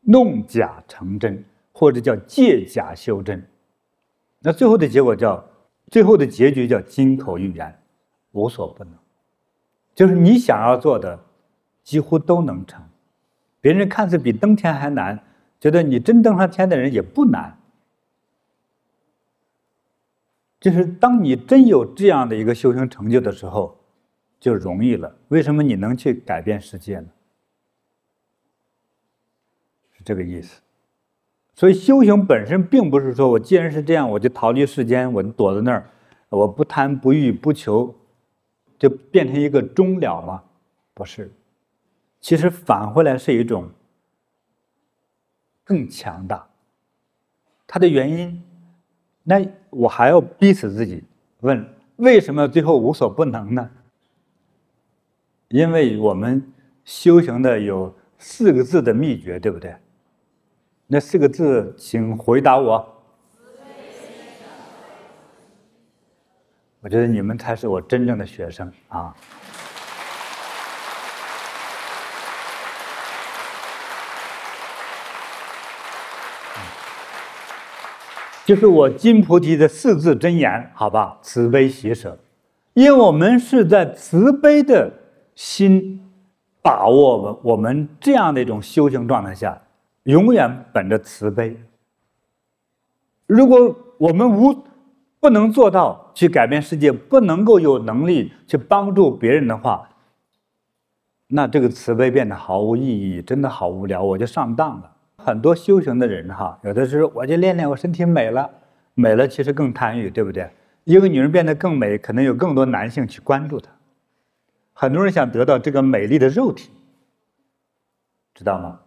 [0.00, 3.46] 弄假成真，或者叫借假修真。
[4.40, 5.44] 那最后的结果叫，
[5.88, 7.78] 最后的结局叫金口玉言，
[8.32, 8.94] 无所不能，
[9.94, 11.20] 就是你想要做的，
[11.82, 12.82] 几乎都能成。
[13.60, 15.22] 别人看似比登天还难，
[15.60, 17.58] 觉得你真登上天的人也不难。
[20.58, 23.83] 就是当你真有这样的一个修行成就的时候，
[24.44, 25.10] 就容易了。
[25.28, 27.06] 为什么你能去改变世界呢？
[29.92, 30.60] 是这个意思。
[31.54, 35.88] 所以修行本身并不是说我既然是这样，我就逃离世间，我就躲在那儿，
[36.28, 37.94] 我不贪不欲不求，
[38.78, 40.42] 就变成一个终了吗？
[40.92, 41.32] 不是。
[42.20, 43.70] 其实返回来是一种
[45.64, 46.46] 更强大。
[47.66, 48.44] 它的原因，
[49.22, 51.02] 那我还要逼死自己
[51.40, 53.70] 问：为什么最后无所不能呢？
[55.54, 56.52] 因为我们
[56.84, 59.72] 修行的有四个字的秘诀，对不对？
[60.88, 63.04] 那四个字，请回答我。
[66.80, 69.14] 我觉得你们才是我真正的学生啊。
[78.44, 81.16] 就是我金菩提的四字真言，好吧？
[81.22, 82.18] 慈悲喜舍，
[82.72, 84.92] 因为我们是在慈悲的
[85.34, 86.00] 心
[86.62, 89.60] 把握我们我们这样的一种修行状态下，
[90.04, 91.56] 永远本着慈悲。
[93.26, 94.64] 如果我们无
[95.20, 99.88] 不能做到去改变世界，不能够有能力去帮助别人的话，
[101.28, 104.90] 那这个慈悲变得毫无意义，真的好无聊，我就上当了。
[105.16, 108.50] 很多修行的人哈，有的时候我就练练我身体美了，
[108.92, 110.50] 美了其实更贪欲，对不对？
[110.84, 113.70] 一个女人变得更美，可能有更多男性去关注她。
[114.74, 116.70] 很多人想得到这个美丽的肉体，
[118.34, 118.80] 知道吗？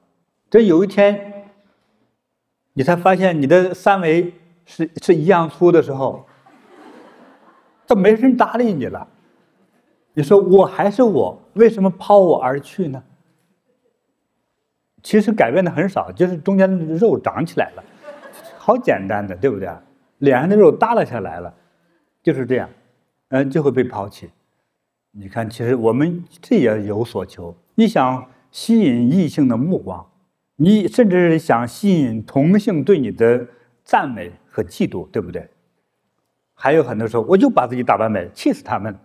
[0.49, 1.49] 这有一天，
[2.73, 4.33] 你才发现你的三围
[4.65, 6.27] 是是一样粗的时候，
[7.87, 9.07] 都没人搭理你了。
[10.13, 13.03] 你说我还是我，为什么抛我而去呢？
[15.03, 17.83] 其实改变的很少，就是中间的肉长起来了，
[18.57, 19.69] 好简单的，对不对？
[20.17, 21.53] 脸上的肉耷拉下来了，
[22.23, 22.69] 就是这样，
[23.29, 24.29] 嗯，就会被抛弃。
[25.19, 27.55] 你看，其实我们这也有所求。
[27.73, 30.05] 你想吸引异性的目光，
[30.57, 33.47] 你甚至想吸引同性对你的
[33.83, 35.49] 赞美和嫉妒，对不对？
[36.53, 38.95] 还有很多时候，我就把自己打扮美，气死他们。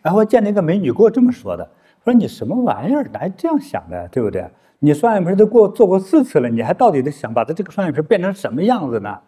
[0.00, 1.70] 然后我见那个美女给我这么说的，
[2.04, 4.50] 说你什么玩意儿，哪这样想的，对不对？
[4.78, 9.20] 你双眼皮都过做过四次了，你还到底得想把他这个双眼皮变成什么样子呢？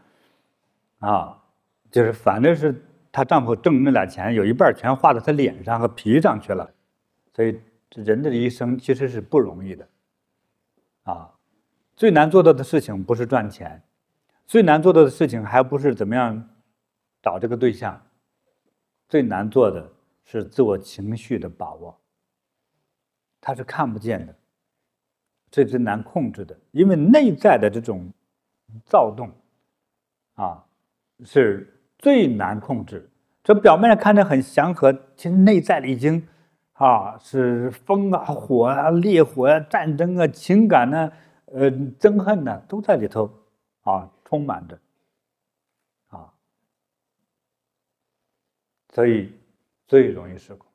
[1.00, 1.36] 啊，
[1.90, 2.82] 就是反正是
[3.16, 6.70] 她丈夫挣那俩钱，有一半全花到她脸上和皮上去了，
[7.32, 7.58] 所以
[7.94, 9.88] 人的一生其实是不容易的。
[11.04, 11.32] 啊，
[11.94, 13.82] 最难做到的事情不是赚钱，
[14.46, 16.46] 最难做到的事情还不是怎么样
[17.22, 17.98] 找这个对象，
[19.08, 19.90] 最难做的
[20.22, 21.98] 是自我情绪的把握，
[23.40, 24.36] 他是看不见的。
[25.50, 28.12] 这是难控制的，因为内在的这种
[28.84, 29.30] 躁动，
[30.34, 30.62] 啊，
[31.24, 33.10] 是最难控制。
[33.42, 36.26] 这表面上看着很祥和，其实内在里已经
[36.72, 41.12] 啊是风啊、火啊、烈火啊、战争啊、情感呢、
[41.46, 43.30] 呃憎恨呢、都在里头
[43.82, 44.76] 啊充满着
[46.08, 46.32] 啊，
[48.92, 49.32] 所以
[49.86, 50.68] 最容易失控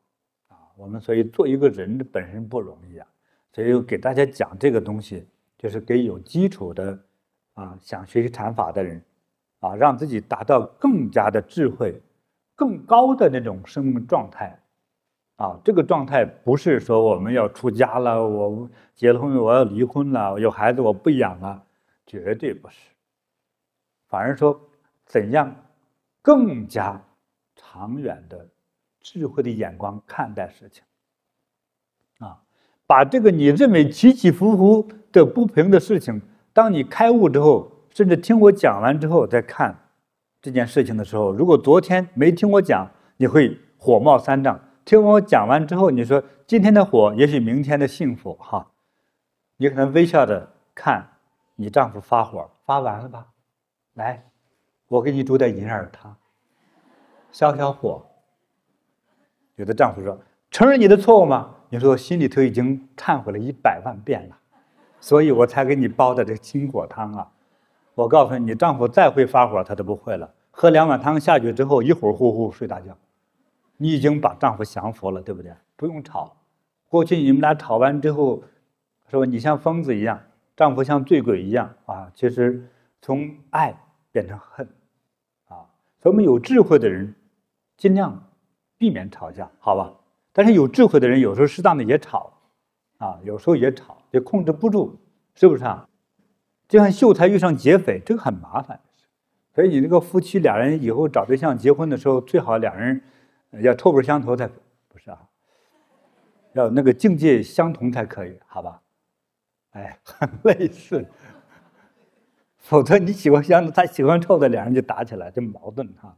[0.47, 0.55] 啊。
[0.77, 3.05] 我们所以做一个人的本身不容易啊，
[3.51, 6.97] 所以给大家讲这个东西，就是给有基础的
[7.53, 9.03] 啊想学习禅法的人
[9.62, 12.00] 啊，让自己达到更加的智慧。
[12.54, 14.60] 更高的那种生命状态，
[15.38, 21.63] 啊，这个状态不是说我们要出家了，我结了婚我要离婚了，有孩子我不养了，
[22.06, 22.76] 绝对不是。
[24.08, 24.62] 反而说
[25.08, 25.56] 怎样
[26.21, 27.02] 更加
[27.56, 28.47] 长远的
[29.00, 30.84] 智慧的眼光看待事情，
[32.19, 32.38] 啊，
[32.86, 36.21] 把这个你认为起起伏伏的不平的事情，
[36.54, 39.77] 当你开悟之后，甚至听我讲完之后再看。
[40.41, 48.71] 这件事情的时候，如果昨天没听我讲，你会火冒三丈；听我讲完之后，你说今天的火，也许明天的幸福哈。
[49.58, 51.08] 你可能微笑着看
[51.56, 53.27] 你丈夫发火，发完了吧？
[53.93, 54.25] 来，
[54.88, 56.15] 我给你煮点银耳汤，
[57.32, 58.04] 消消火。
[59.58, 64.38] 有的丈夫说：“承认你的错误吗？”你说：“心里头已经忏悔了一百万遍了，
[64.99, 67.32] 所以我才给你煲的这个金果汤啊。”
[67.95, 70.34] 我告诉你，你丈夫再会发火，他都不会了。
[70.49, 72.97] 喝两碗汤下去之后，一会儿呼呼睡大觉。
[73.77, 75.51] 你已经把丈夫降服了，对不对？
[75.75, 76.36] 不用吵。
[76.88, 78.43] 过去你们俩吵完之后，
[79.10, 80.21] 说你像疯子一样，
[80.56, 82.12] 丈夫像醉鬼一样啊。
[82.13, 82.67] 其实
[83.01, 83.75] 从爱
[84.12, 84.67] 变成恨，
[85.47, 85.65] 啊。
[85.99, 87.15] 所以我们有智慧的人，
[87.77, 88.23] 尽量
[88.77, 89.93] 避免吵架，好吧？
[90.34, 92.32] 但是有智慧的人，有时候适当的也吵，
[92.99, 94.95] 啊，有时候也吵，也控制不住，
[95.36, 95.88] 是不是啊？
[96.71, 98.79] 就像秀才遇上劫匪，这个很麻烦，
[99.53, 103.01] 所以你那个夫妻俩人以后找对象结婚的时候，最好两人
[103.62, 104.47] 要臭味相投才
[104.88, 105.19] 不是啊，
[106.53, 108.81] 要那个境界相同才可以，好吧？
[109.71, 111.05] 哎，很 类似，
[112.57, 116.15] 否则你喜欢香的，他喜欢臭的，两人就打起来，就矛盾哈。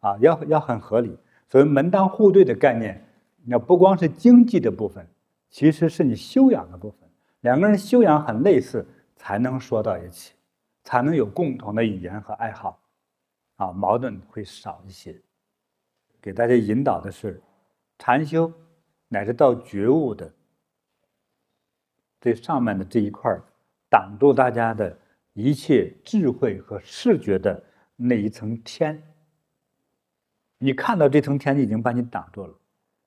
[0.00, 3.02] 啊，要要很合理，所以门当户对的概念，
[3.46, 5.06] 那不光是经济的部分，
[5.48, 7.08] 其实是你修养的部分，
[7.40, 8.86] 两个人修养很类似。
[9.16, 10.34] 才能说到一起，
[10.84, 12.80] 才能有共同的语言和爱好，
[13.56, 15.20] 啊，矛盾会少一些。
[16.20, 17.42] 给大家引导的是，
[17.98, 18.52] 禅修
[19.08, 20.32] 乃至到觉悟的
[22.20, 23.36] 最上面的这一块，
[23.88, 24.98] 挡住大家的
[25.32, 27.62] 一切智慧和视觉的
[27.96, 29.02] 那一层天。
[30.58, 32.54] 你看到这层天已经把你挡住了，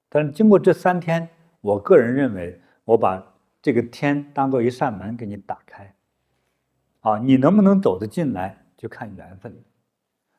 [0.08, 1.28] 但是经过这三天，
[1.62, 3.22] 我个人认为，我把
[3.62, 5.94] 这个天当做一扇门给你打开。
[7.02, 9.54] 啊，你能不能走得进来，就看缘分；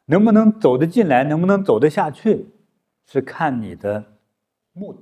[0.07, 2.49] 能不能走得进来，能不能走得下去，
[3.07, 4.05] 是看你的
[4.73, 5.01] 目的。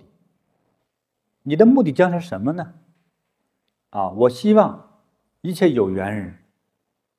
[1.43, 2.75] 你的目的将是什么呢？
[3.91, 5.01] 啊，我希望
[5.41, 6.39] 一切有缘人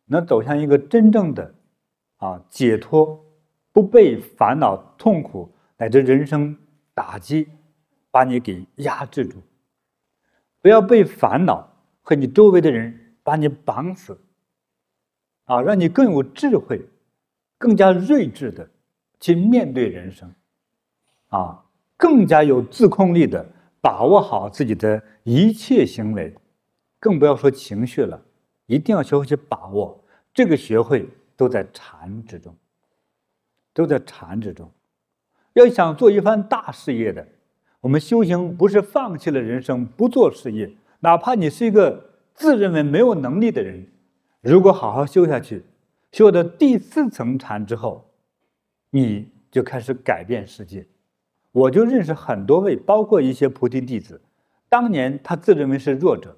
[0.06, 1.56] 能走向一个真正的
[2.18, 3.26] 啊解脱，
[3.74, 6.58] 不被烦恼、痛苦乃至人生
[6.94, 7.50] 打击
[8.12, 9.42] 把你给压制住，
[10.62, 14.18] 不要被烦恼和你周围的人把你绑死。
[15.50, 16.80] 啊，让你更有智慧，
[17.58, 18.70] 更加睿智的
[19.20, 20.32] 去面对人生，
[21.30, 21.66] 啊，
[21.98, 23.44] 更加有自控力的
[23.82, 26.36] 把握好自己的一切行为，
[27.00, 28.22] 更不要说情绪了，
[28.68, 30.00] 一定要学会去把握。
[30.32, 32.56] 这个学会都在禅之中，
[33.74, 34.70] 都在禅之中。
[35.54, 37.28] 要想做一番大事业的，
[37.82, 43.88] 我们修行不是放弃了人生，不做事业，哪怕你是一个自认为没有能力的人。
[44.42, 45.66] 如果好好修下去，
[46.12, 48.10] 修到第四层禅之后，
[48.90, 50.88] 你就开始改变世界。
[51.52, 54.22] 我就认识很多位，包括一些菩提弟子，
[54.70, 56.38] 当年他自认为是弱者，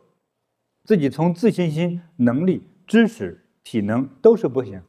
[0.84, 4.82] 自己从自信心、能力、知识、体能都是不行。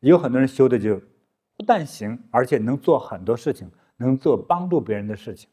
[0.00, 0.96] 有很多人修的就
[1.56, 5.48] 不但行，而且能做很多事情，能做帮助别人的事情。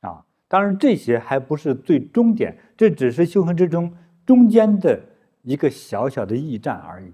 [0.00, 3.94] 啊，当然这些还不是最终点，这只是修行之中
[4.26, 5.00] 中间的。
[5.42, 7.12] 一个小小的驿站而已，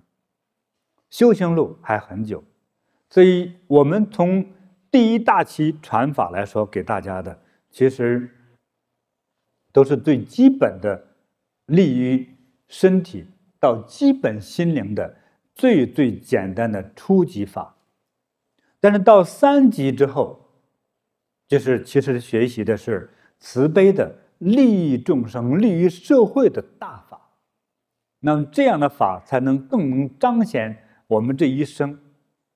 [1.10, 2.42] 修行路还很久，
[3.08, 4.44] 所以我们从
[4.90, 7.38] 第一大期传法来说，给大家的
[7.70, 8.30] 其实
[9.72, 11.06] 都是最基本的，
[11.66, 12.28] 利于
[12.68, 13.26] 身体
[13.60, 15.16] 到基本心灵的
[15.54, 17.76] 最最简单的初级法。
[18.80, 20.50] 但是到三级之后，
[21.46, 27.05] 就是其实学习的是慈悲的、利益众生、利于社会的大。
[28.26, 31.96] 那么这样的法才能更能彰显我们这一生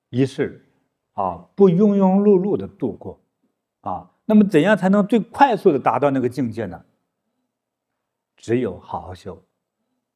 [0.09, 0.65] 一世
[1.13, 3.17] 啊，不庸庸碌碌的度过，
[3.79, 6.83] 啊，那么怎样才能最快速的达到那个境界呢？
[8.35, 9.41] 只有好好修。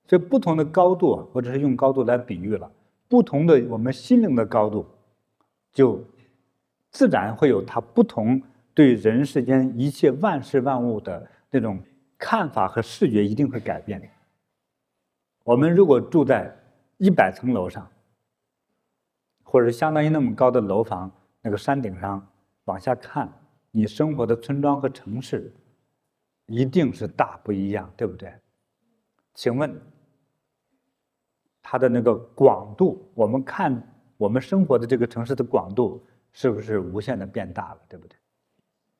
[0.08, 2.70] 所以不同的高度，或者是用高度来比喻了，
[3.08, 4.86] 不同的我们心灵的高度，
[5.72, 6.04] 就
[6.92, 8.42] 自然会有它不同
[8.74, 11.80] 对人世间一切万事万物的那种
[12.18, 14.08] 看法和视觉一定会改变的。
[15.46, 16.52] 我们如果住在
[16.98, 17.88] 一百层楼上，
[19.44, 22.28] 或者相当于那么高的楼房，那个山顶上
[22.64, 23.32] 往下看，
[23.70, 25.54] 你生活的村庄和城市，
[26.48, 28.34] 一定是大不一样，对不对？
[29.36, 29.80] 请问？
[31.62, 33.80] 它的那个广度，我们看
[34.18, 38.18] 我们生活的这个城市的广度是不是无限的变大了，对不对？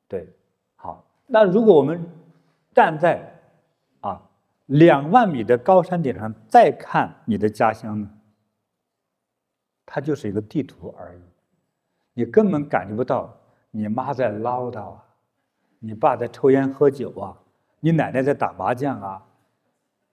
[0.06, 0.32] 对，
[0.76, 1.04] 好。
[1.26, 2.08] 那如果我们
[2.72, 3.35] 站在
[4.66, 8.10] 两万米的高山顶上再看你的家乡呢？
[9.84, 11.22] 它就是一个地图而已，
[12.14, 13.38] 你根本感觉不到
[13.70, 15.04] 你妈在唠叨啊，
[15.78, 17.38] 你爸在抽烟喝酒啊，
[17.78, 19.26] 你奶奶在打麻将啊，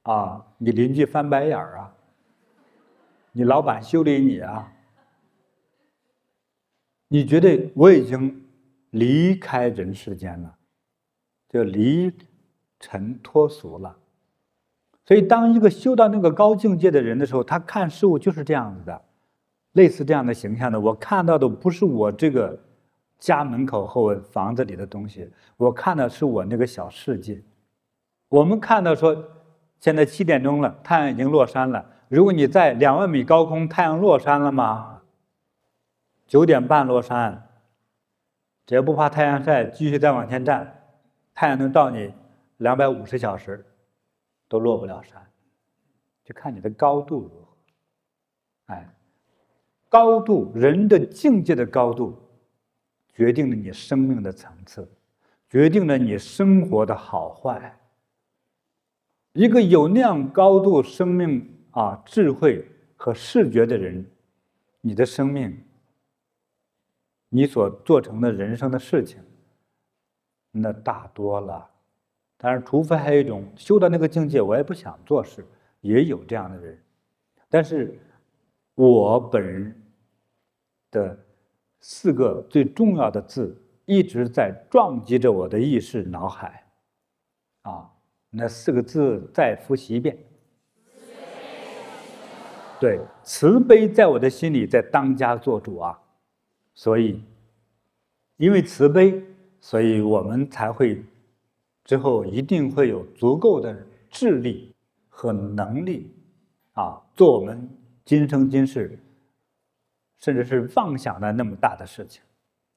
[0.04, 1.96] 啊，你邻居翻白眼儿啊。
[3.32, 4.72] 你老板修理你啊？
[7.08, 8.46] 你觉得我已经
[8.92, 10.56] 离开人世间了，
[11.50, 12.16] 就离
[12.80, 13.98] 尘脱俗了。
[15.06, 19.02] 所以，当一个修到那个高境界的人的时候，他看事物就是这样子的，
[19.74, 20.80] 类似这样的形象的。
[20.80, 22.58] 我看到的不是我这个
[23.20, 27.42] 家门口或房子里的东西，我看的是我那个小世界。
[28.30, 29.26] 我们看到说，
[29.80, 31.86] 现在七点钟了，太阳已经落山了。
[32.08, 35.02] 如果你在两万米高空，太阳落山了吗？
[36.28, 37.50] 九点半落山，
[38.66, 40.82] 只要不怕太阳晒，继续再往前站，
[41.36, 42.14] 太阳能到你
[42.58, 43.66] 两百五十小时，
[44.54, 45.20] 都落不了山，
[46.24, 47.58] 就看你的高度如何。
[48.68, 48.88] 哎，
[49.90, 52.16] 高度，人的境界的高度，
[53.16, 54.88] 决定了你生命的层次，
[55.50, 57.76] 决定了你生活的好坏。
[59.32, 61.50] 一个有那样高度生命。
[61.72, 62.64] 啊，智慧
[62.96, 64.06] 和视觉的人，
[64.82, 65.66] 你的生命，
[67.30, 69.20] 你所做成的人生的事情，
[70.52, 71.73] 那大多了。
[72.46, 75.48] 但是，除非还有一种修到那个境界，我也不想做事，
[75.80, 76.78] 也有这样的人。
[77.50, 77.98] 但是，
[78.76, 79.74] 我本人
[80.92, 81.18] 的
[81.80, 86.66] 四个最重要的字，一直在撞击着我的意识脑海。
[87.62, 87.90] 啊，
[88.30, 90.18] 那四个字再复习一遍。
[92.78, 95.98] 对，慈悲在我的心里在当家做主啊，
[96.74, 97.24] 所以，
[98.36, 99.24] 因为慈悲，
[99.62, 101.02] 所以我们才会
[101.84, 103.78] 之后一定会有足够的
[104.10, 104.74] 智力
[105.10, 106.12] 和能力
[106.74, 107.70] 啊，做我们
[108.06, 108.98] 今生今世，
[110.20, 112.22] 甚至是妄想的那么大的事情。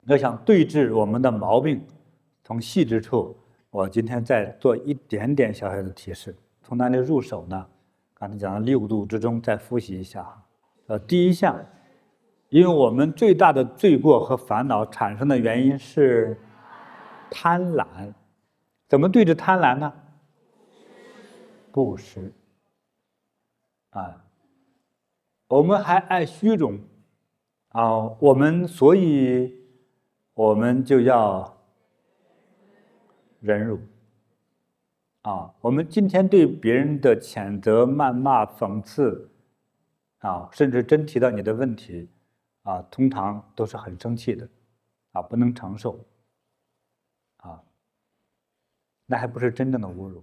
[0.06, 1.84] 要想对治我们的毛病，
[2.44, 3.36] 从细致处，
[3.70, 7.66] 我今天再做一点点小小的提示，从哪里入手呢？
[8.14, 10.26] 刚才讲的六度之中，再复习一下。
[10.86, 11.58] 呃，第一项，
[12.48, 16.38] 因为我们最大的罪过和烦恼产生的原因是
[17.30, 17.84] 贪婪，
[18.88, 19.92] 怎么对着贪婪呢？
[21.72, 22.32] 布施。
[23.90, 24.24] 啊，
[25.48, 26.78] 我们还爱虚荣，
[27.68, 29.54] 啊，我们所以，
[30.34, 31.56] 我们就要
[33.40, 33.78] 忍辱。
[35.22, 39.30] 啊，我们今天对别人的谴责、谩骂、讽刺，
[40.18, 42.08] 啊，甚至真提到你的问题，
[42.62, 44.48] 啊，通常都是很生气的，
[45.12, 45.98] 啊，不能承受，
[49.06, 50.22] 那还不是真正的侮辱，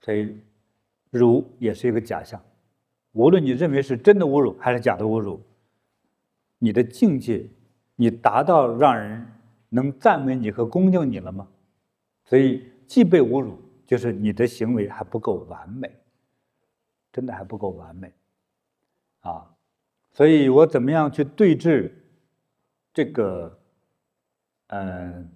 [0.00, 0.36] 所以，
[1.10, 2.40] 辱也是一个假象。
[3.12, 5.40] 无论你认为是真的侮辱还是假的侮辱，
[6.58, 7.46] 你的境界，
[7.96, 9.26] 你达到让人
[9.68, 11.48] 能赞美你和恭敬你了吗？
[12.24, 13.58] 所以，既被侮辱。
[13.84, 15.94] 就是你的行为还不够完美，
[17.12, 18.10] 真的还不够完美，
[19.20, 19.54] 啊，
[20.12, 21.92] 所以我怎么样去对峙
[22.94, 23.58] 这个，
[24.68, 25.30] 嗯，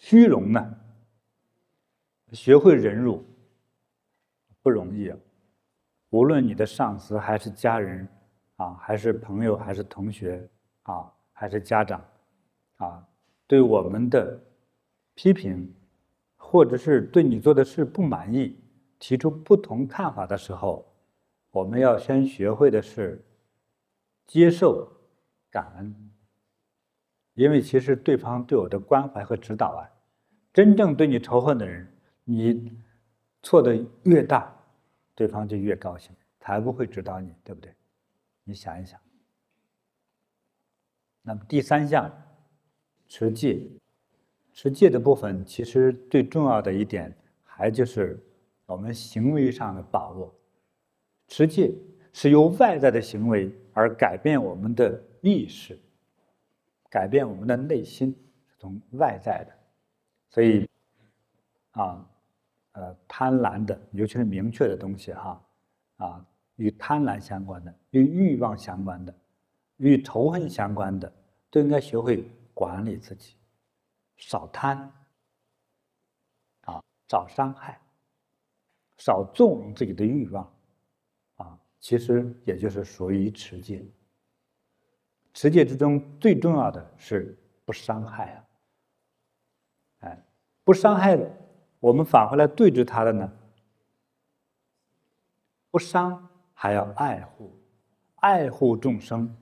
[0.00, 0.76] 虚荣呢？
[2.32, 3.22] 学会忍辱
[4.62, 5.18] 不容易啊，
[6.08, 8.08] 无论你的上司还是家人，
[8.56, 10.48] 啊，还是朋友，还是同学，
[10.84, 12.02] 啊，还是家长，
[12.76, 13.06] 啊，
[13.46, 14.40] 对我们的
[15.14, 15.72] 批评。
[16.42, 18.58] 或者是对你做的事不满意，
[18.98, 20.84] 提出不同看法的时候，
[21.50, 23.22] 我们要先学会的是
[24.26, 24.90] 接受、
[25.50, 26.09] 感恩。
[27.40, 29.88] 因为其实对方对我的关怀和指导啊，
[30.52, 31.90] 真正对你仇恨的人，
[32.22, 32.70] 你
[33.42, 34.54] 错的越大，
[35.14, 37.72] 对方就越高兴，才不会指导你，对不对？
[38.44, 39.00] 你想一想。
[41.22, 42.12] 那么第三项，
[43.08, 43.58] 持戒，
[44.52, 47.10] 持戒的部分其实最重要的一点，
[47.42, 48.22] 还就是
[48.66, 50.30] 我们行为上的把握。
[51.26, 51.72] 持戒
[52.12, 55.78] 是由外在的行为而改变我们的意识，
[56.90, 58.10] 改变我们的内心，
[58.46, 59.56] 是从外在的。
[60.28, 60.68] 所以，
[61.70, 62.06] 啊，
[62.72, 65.42] 呃，贪婪的，尤其是明确的东西，哈，
[65.96, 66.26] 啊，
[66.56, 69.14] 与贪婪相关的，与欲望相关的，
[69.76, 71.12] 与仇恨相关的，
[71.50, 73.36] 都应该学会管理自己，
[74.16, 74.78] 少贪，
[76.62, 77.80] 啊，少伤害，
[78.98, 80.52] 少纵容自己的欲望，
[81.36, 83.84] 啊，其实也就是属于持戒。
[85.32, 88.44] 持戒之中最重要的是不伤害啊。
[90.00, 90.24] 哎
[90.64, 91.18] 不伤害，
[91.80, 93.32] 我们返回来对治他的呢？
[95.70, 97.52] 不伤还要爱护，
[98.16, 99.34] 爱护众生，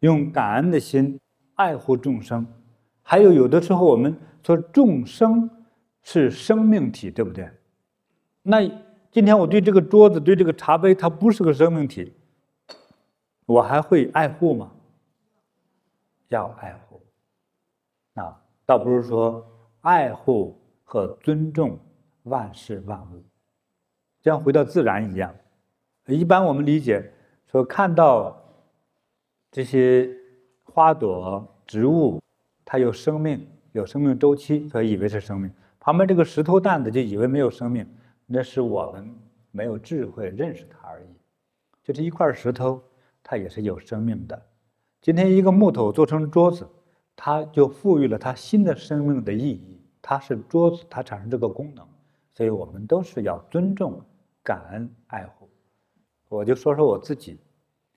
[0.00, 1.18] 用感恩的心
[1.54, 2.46] 爱护众生。
[3.02, 5.48] 还有有的时候我们说众生
[6.02, 7.48] 是生命体，对不对？
[8.42, 8.60] 那
[9.10, 12.12] 今天我对这个桌子、对这个茶杯，它不是个生命体，
[13.46, 14.72] 我还会爱护吗？
[16.28, 17.00] 要爱护，
[18.14, 19.46] 啊，倒不是说
[19.80, 20.60] 爱护。
[20.88, 21.76] 和尊重
[22.22, 23.24] 万事万物，
[24.20, 25.34] 像回到自然一样。
[26.06, 27.12] 一般我们理解
[27.48, 28.40] 说，看到
[29.50, 30.08] 这些
[30.62, 32.22] 花朵、植物，
[32.64, 35.52] 它有生命，有生命周期，所以以为是生命。
[35.80, 37.84] 旁边这个石头蛋子就以为没有生命，
[38.26, 39.12] 那是我们
[39.50, 41.08] 没有智慧认识它而已。
[41.82, 42.80] 就这一块石头，
[43.24, 44.40] 它也是有生命的。
[45.06, 46.68] 今天一个木头做成桌子，
[47.14, 49.80] 它就赋予了它新的生命的意义。
[50.02, 51.86] 它是桌子，它产生这个功能，
[52.34, 54.02] 所以我们都是要尊重、
[54.42, 55.48] 感恩、爱护。
[56.28, 57.38] 我就说说我自己，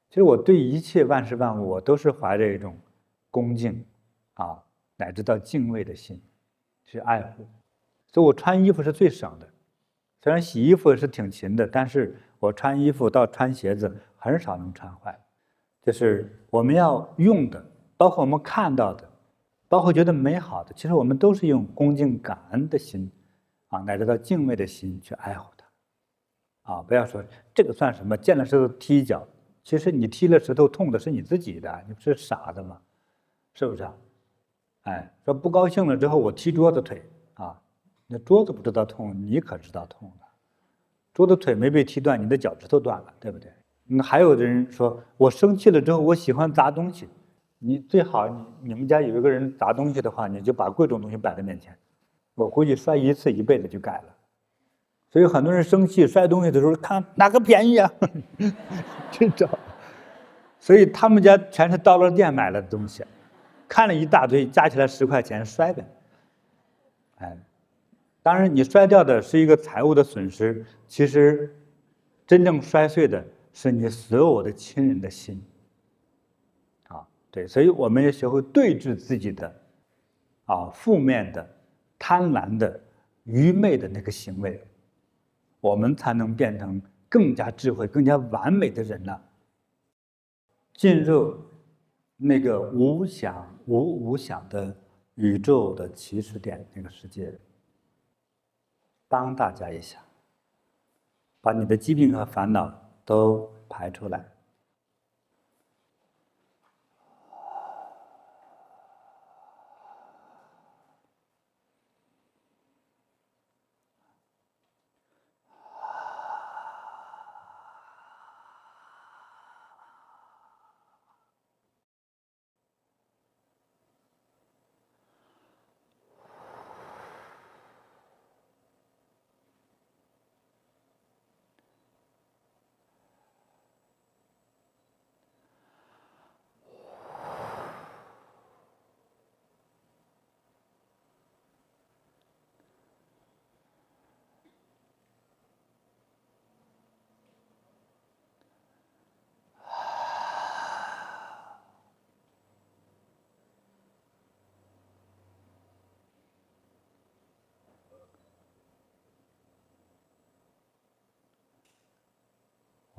[0.10, 2.78] 其实我对一切万事万物，我都是怀着一种
[3.32, 3.84] 恭敬
[4.36, 4.64] 啊，
[4.96, 6.22] 乃至到敬畏的心
[6.86, 7.48] 去爱护。
[8.14, 9.50] 所以我穿衣服是最省的，
[10.22, 15.20] 虽然洗衣服是挺勤的，但是我穿衣服到穿鞋子很少能穿坏。
[15.82, 17.64] 就是我们要用的，
[17.98, 19.08] 包括我们看到的。
[19.68, 23.12] 包括觉得美好的，其实我们都是用恭敬感恩的心，
[23.68, 27.24] 啊，乃至到敬畏的心去爱护它，啊，不要说
[27.54, 29.28] 这个算什么，见了石头踢一脚，
[29.64, 32.82] 其实你踢了石头痛的是你自己的，你不是傻的吗？
[33.54, 33.94] 是不是啊？
[34.86, 37.62] 哎，说不高兴了之后我踢桌子腿，啊，
[38.08, 40.26] 那桌子不知道痛，你可知道痛了。
[41.14, 43.52] 桌子腿没被踢断，你的脚趾头断了，对不对？
[43.92, 47.08] 那还有的人说我生气了之后，我喜欢砸东西。
[47.58, 51.76] 你最好你你们家有一个人砸东西的话，你就把贵重东西摆在面前。
[52.36, 54.16] 我估计摔一次一辈子就改了。
[55.10, 57.92] 所以很多人生气摔东西的时候，看哪个便宜啊，
[59.12, 59.50] 去找。
[60.60, 63.04] 所以他们家全是到了店买了的东西，
[63.68, 65.84] 看了一大堆，加起来十块钱摔呗。
[67.18, 67.38] 哎，
[68.22, 71.54] 当然你摔掉的是一个财物的损失，其实
[72.28, 73.26] 真正摔碎的
[73.62, 75.44] 是你所有的亲人的心。
[76.88, 79.54] 啊对，所以我们要学会对治自己的，
[80.46, 81.46] 啊，负面的、
[81.98, 82.82] 贪婪的、
[83.26, 84.66] 愚昧的那个行为，
[85.60, 89.22] 我们才能变成更加智慧、更加完美的人了。
[90.74, 91.38] 进入
[92.16, 94.74] 那个无想无无想的
[95.16, 97.38] 宇宙的起始点那个世界，
[99.10, 100.00] 帮大家一下，
[101.42, 104.24] 把你的疾病和烦恼都排出来。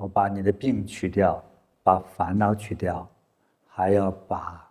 [0.13, 1.43] 把你的病去掉，
[1.83, 3.09] 把烦恼去掉，
[3.67, 4.69] 还要把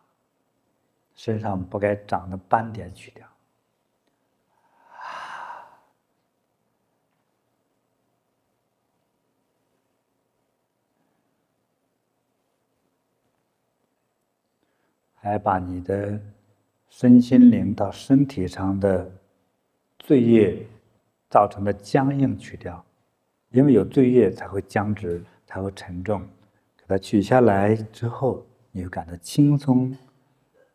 [1.15, 3.27] 身上不该长的斑点去掉。
[15.23, 16.19] 还把你的
[16.89, 19.13] 身心灵到身体上的
[19.99, 20.67] 罪业
[21.29, 22.83] 造成的僵硬去掉，
[23.51, 26.23] 因为有罪业才会僵直，才会沉重。
[26.77, 29.97] 给它取下来之后，你会感到轻松、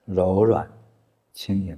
[0.04, 0.70] 柔软、
[1.32, 1.78] 轻盈。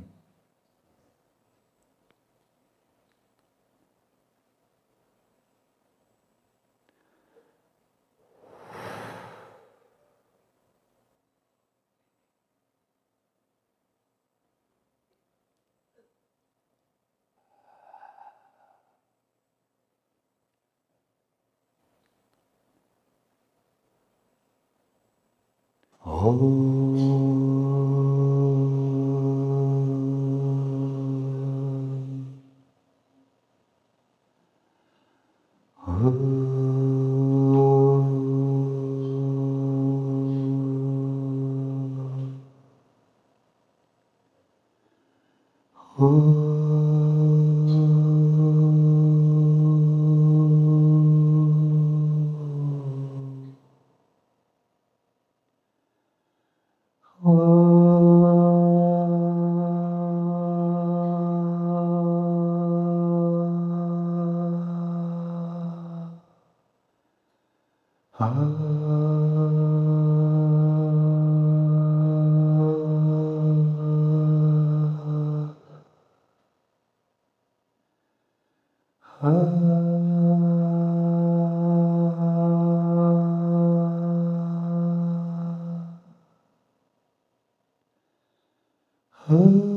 [89.29, 89.76] Oh.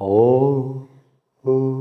[0.00, 0.86] Oh.
[1.44, 1.77] oh.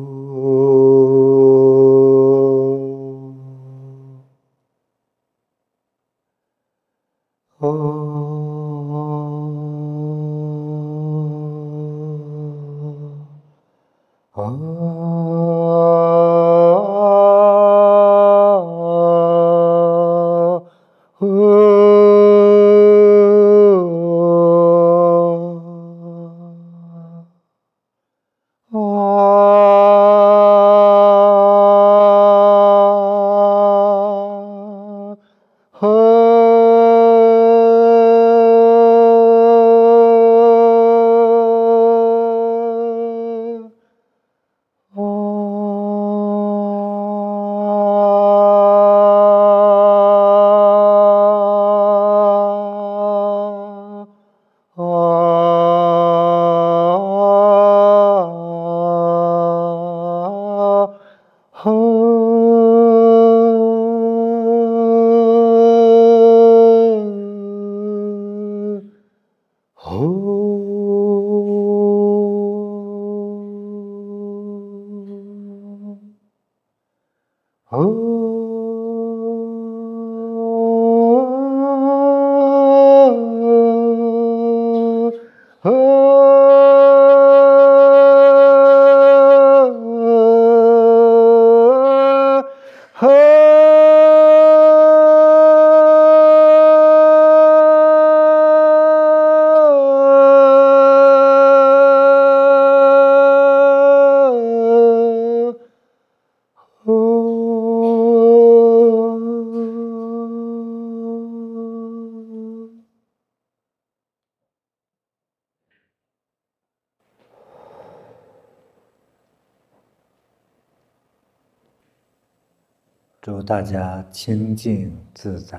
[123.47, 125.57] 大家清净自在，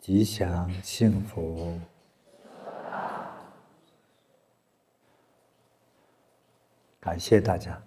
[0.00, 1.78] 吉祥幸福。
[6.98, 7.80] 感谢大家，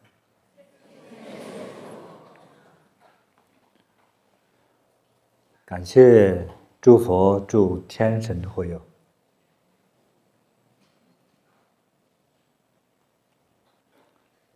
[5.65, 6.47] 感谢
[6.79, 8.81] 诸佛祝天神护佑。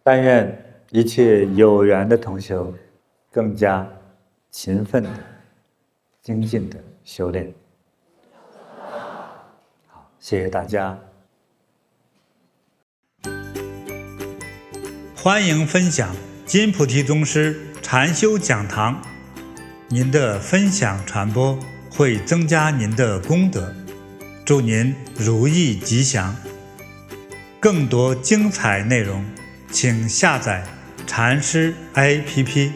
[0.01, 2.73] 但愿一切有缘的同修
[3.29, 3.85] 更加
[4.49, 5.05] 勤奋、
[6.21, 7.53] 精进的修炼。
[9.87, 10.97] 好，谢谢大家。
[15.13, 16.15] 欢迎分享
[16.45, 19.01] 金菩提宗师禅修讲堂，
[19.89, 21.59] 您的分享传播
[21.91, 23.75] 会增加您的功德，
[24.45, 26.33] 祝您如意吉祥。
[27.59, 29.25] 更多精彩内容。
[29.69, 30.63] 请下载
[31.07, 32.71] 禅师 APP。